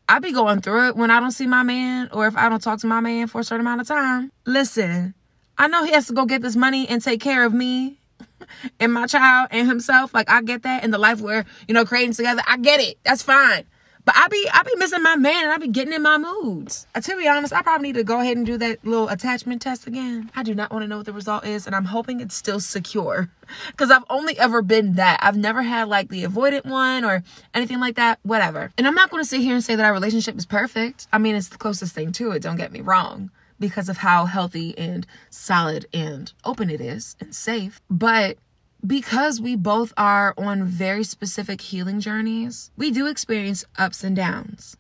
[0.09, 2.61] I be going through it when I don't see my man or if I don't
[2.61, 4.31] talk to my man for a certain amount of time.
[4.45, 5.13] Listen,
[5.57, 7.99] I know he has to go get this money and take care of me
[8.79, 10.13] and my child and himself.
[10.13, 12.41] Like I get that in the life where, you know, creating together.
[12.47, 12.97] I get it.
[13.03, 13.65] That's fine.
[14.05, 16.87] But I be I be missing my man and I be getting in my moods.
[16.93, 19.61] Uh, to be honest, I probably need to go ahead and do that little attachment
[19.61, 20.29] test again.
[20.35, 22.59] I do not want to know what the result is, and I'm hoping it's still
[22.59, 23.29] secure.
[23.67, 25.19] Because I've only ever been that.
[25.21, 27.23] I've never had like the avoidant one or
[27.53, 28.19] anything like that.
[28.23, 28.71] Whatever.
[28.77, 31.07] And I'm not to sit here and say that our relationship is perfect.
[31.11, 32.41] I mean, it's the closest thing to it.
[32.41, 37.35] Don't get me wrong because of how healthy and solid and open it is and
[37.35, 37.81] safe.
[37.89, 38.37] But
[38.85, 44.75] because we both are on very specific healing journeys, we do experience ups and downs.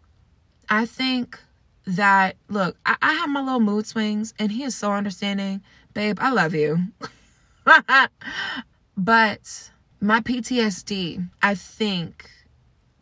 [0.69, 1.39] I think
[1.85, 5.61] that, look, I, I have my little mood swings, and he is so understanding.
[5.93, 6.79] Babe, I love you.
[8.97, 12.29] but my PTSD, I think,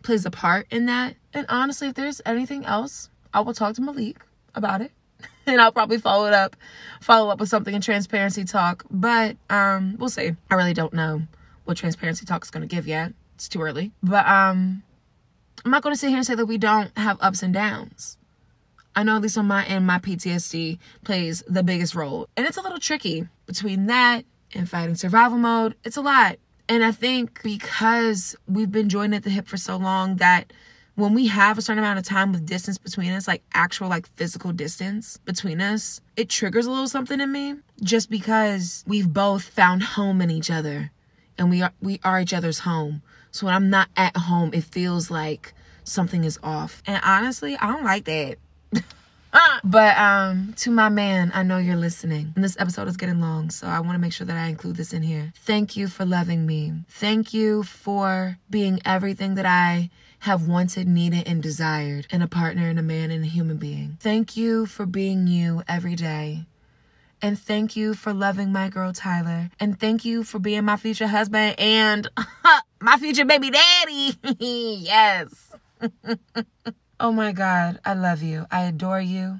[0.03, 1.15] plays a part in that.
[1.33, 4.17] And honestly, if there's anything else, I will talk to Malik
[4.53, 4.91] about it.
[5.53, 6.55] And I'll probably follow it up,
[7.01, 8.83] follow up with something in transparency talk.
[8.89, 10.35] But um, we'll see.
[10.49, 11.21] I really don't know
[11.65, 13.13] what transparency talk is going to give yet.
[13.35, 13.91] It's too early.
[14.03, 14.83] But um,
[15.63, 18.17] I'm not going to sit here and say that we don't have ups and downs.
[18.95, 22.57] I know at least on my end, my PTSD plays the biggest role, and it's
[22.57, 25.75] a little tricky between that and fighting survival mode.
[25.85, 26.37] It's a lot.
[26.67, 30.51] And I think because we've been joined at the hip for so long that
[31.01, 34.07] when we have a certain amount of time with distance between us, like actual like
[34.15, 39.43] physical distance between us, it triggers a little something in me just because we've both
[39.43, 40.91] found home in each other
[41.39, 43.01] and we are we are each other's home.
[43.31, 45.53] So when I'm not at home, it feels like
[45.85, 46.83] something is off.
[46.85, 48.37] And honestly, I don't like that.
[49.63, 52.31] but um to my man, I know you're listening.
[52.35, 54.75] And this episode is getting long, so I want to make sure that I include
[54.75, 55.33] this in here.
[55.35, 56.73] Thank you for loving me.
[56.89, 59.89] Thank you for being everything that I
[60.21, 63.97] have wanted, needed, and desired in a partner, and a man, and a human being.
[63.99, 66.45] Thank you for being you every day.
[67.23, 69.49] And thank you for loving my girl Tyler.
[69.59, 72.07] And thank you for being my future husband and
[72.81, 74.15] my future baby daddy.
[74.39, 75.51] yes.
[76.99, 77.79] oh my God.
[77.83, 78.45] I love you.
[78.51, 79.39] I adore you.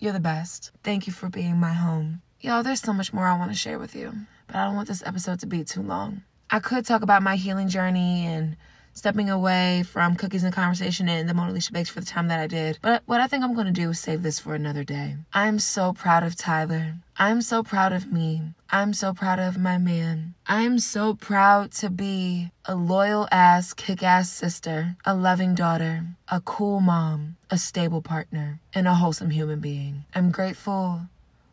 [0.00, 0.72] You're the best.
[0.82, 2.22] Thank you for being my home.
[2.40, 4.12] Y'all, there's so much more I want to share with you,
[4.48, 6.22] but I don't want this episode to be too long.
[6.50, 8.56] I could talk about my healing journey and
[8.94, 12.40] stepping away from cookies and conversation and the Mona Lisa Bakes for the time that
[12.40, 12.78] I did.
[12.82, 15.16] But what I think I'm going to do is save this for another day.
[15.32, 16.94] I'm so proud of Tyler.
[17.16, 18.54] I'm so proud of me.
[18.70, 20.34] I'm so proud of my man.
[20.46, 26.40] I'm so proud to be a loyal ass, kick ass sister, a loving daughter, a
[26.40, 30.04] cool mom, a stable partner, and a wholesome human being.
[30.14, 31.02] I'm grateful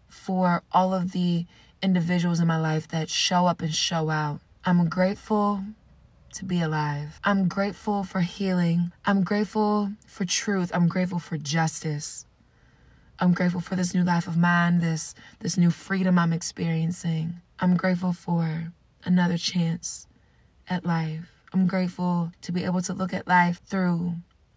[0.07, 1.45] for all of the
[1.81, 4.41] individuals in my life that show up and show out.
[4.65, 5.63] I'm grateful
[6.33, 7.19] to be alive.
[7.23, 8.91] I'm grateful for healing.
[9.05, 10.71] I'm grateful for truth.
[10.73, 12.25] I'm grateful for justice.
[13.19, 17.41] I'm grateful for this new life of mine, this this new freedom I'm experiencing.
[17.59, 18.71] I'm grateful for
[19.03, 20.07] another chance
[20.69, 21.29] at life.
[21.53, 24.13] I'm grateful to be able to look at life through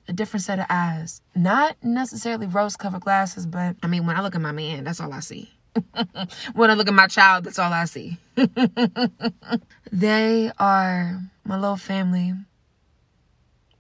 [0.09, 1.23] a different set of eyes.
[1.35, 5.01] Not necessarily rose covered glasses, but I mean, when I look at my man, that's
[5.01, 5.51] all I see.
[6.55, 8.19] when I look at my child, that's all I see.
[9.93, 12.35] they are my little family.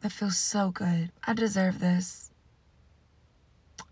[0.01, 1.11] That feels so good.
[1.25, 2.31] I deserve this.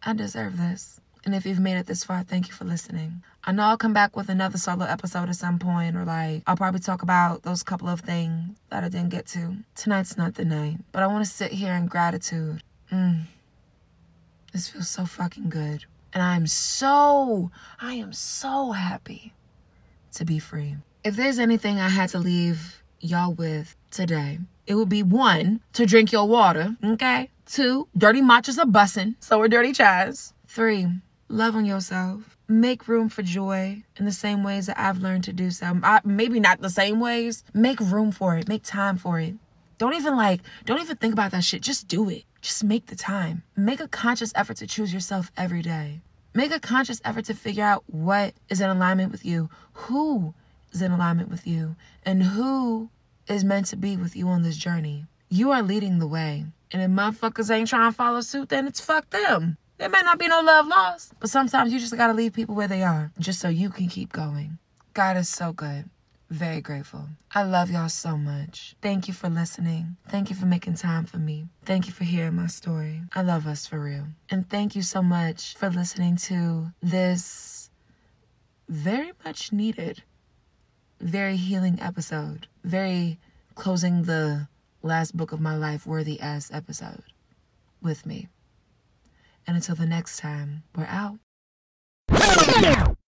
[0.03, 1.01] I deserve this.
[1.25, 3.23] And if you've made it this far, thank you for listening.
[3.45, 6.57] I know I'll come back with another solo episode at some point, or like I'll
[6.57, 9.57] probably talk about those couple of things that I didn't get to.
[9.75, 12.63] Tonight's not the night, but I want to sit here in gratitude.
[12.91, 13.25] Mm.
[14.53, 15.85] This feels so fucking good.
[16.13, 17.51] And I am so,
[17.81, 19.33] I am so happy
[20.15, 20.77] to be free.
[21.05, 25.87] If there's anything I had to leave y'all with today, it would be one, to
[25.87, 27.31] drink your water, okay?
[27.47, 30.33] Two, dirty matchas are bussin', so are dirty chais.
[30.47, 30.87] Three,
[31.29, 32.37] love on yourself.
[32.49, 35.79] Make room for joy in the same ways that I've learned to do so.
[35.83, 37.45] I, maybe not the same ways.
[37.55, 38.49] Make room for it.
[38.49, 39.35] Make time for it.
[39.79, 41.63] Don't even like, don't even think about that shit.
[41.63, 42.25] Just do it.
[42.41, 43.43] Just make the time.
[43.55, 46.01] Make a conscious effort to choose yourself every day.
[46.33, 50.33] Make a conscious effort to figure out what is in alignment with you, who
[50.73, 52.89] is in alignment with you, and who
[53.27, 55.07] is meant to be with you on this journey.
[55.29, 56.47] You are leading the way.
[56.73, 59.59] And if motherfuckers ain't trying to follow suit, then it's fuck them.
[59.79, 62.69] There may not be no love lost, but sometimes you just gotta leave people where
[62.69, 64.59] they are just so you can keep going.
[64.95, 65.91] God is so good.
[66.31, 67.09] Very grateful.
[67.35, 68.77] I love y'all so much.
[68.81, 69.97] Thank you for listening.
[70.09, 71.49] Thank you for making time for me.
[71.65, 73.03] Thank you for hearing my story.
[73.13, 74.07] I love us for real.
[74.31, 77.69] And thank you so much for listening to this
[78.69, 80.05] very much needed,
[81.01, 82.47] very healing episode.
[82.63, 83.19] Very
[83.57, 84.47] closing the
[84.83, 87.03] last book of my life worthy ass episode
[87.83, 88.29] with me.
[89.49, 91.19] And until the next time, we're out.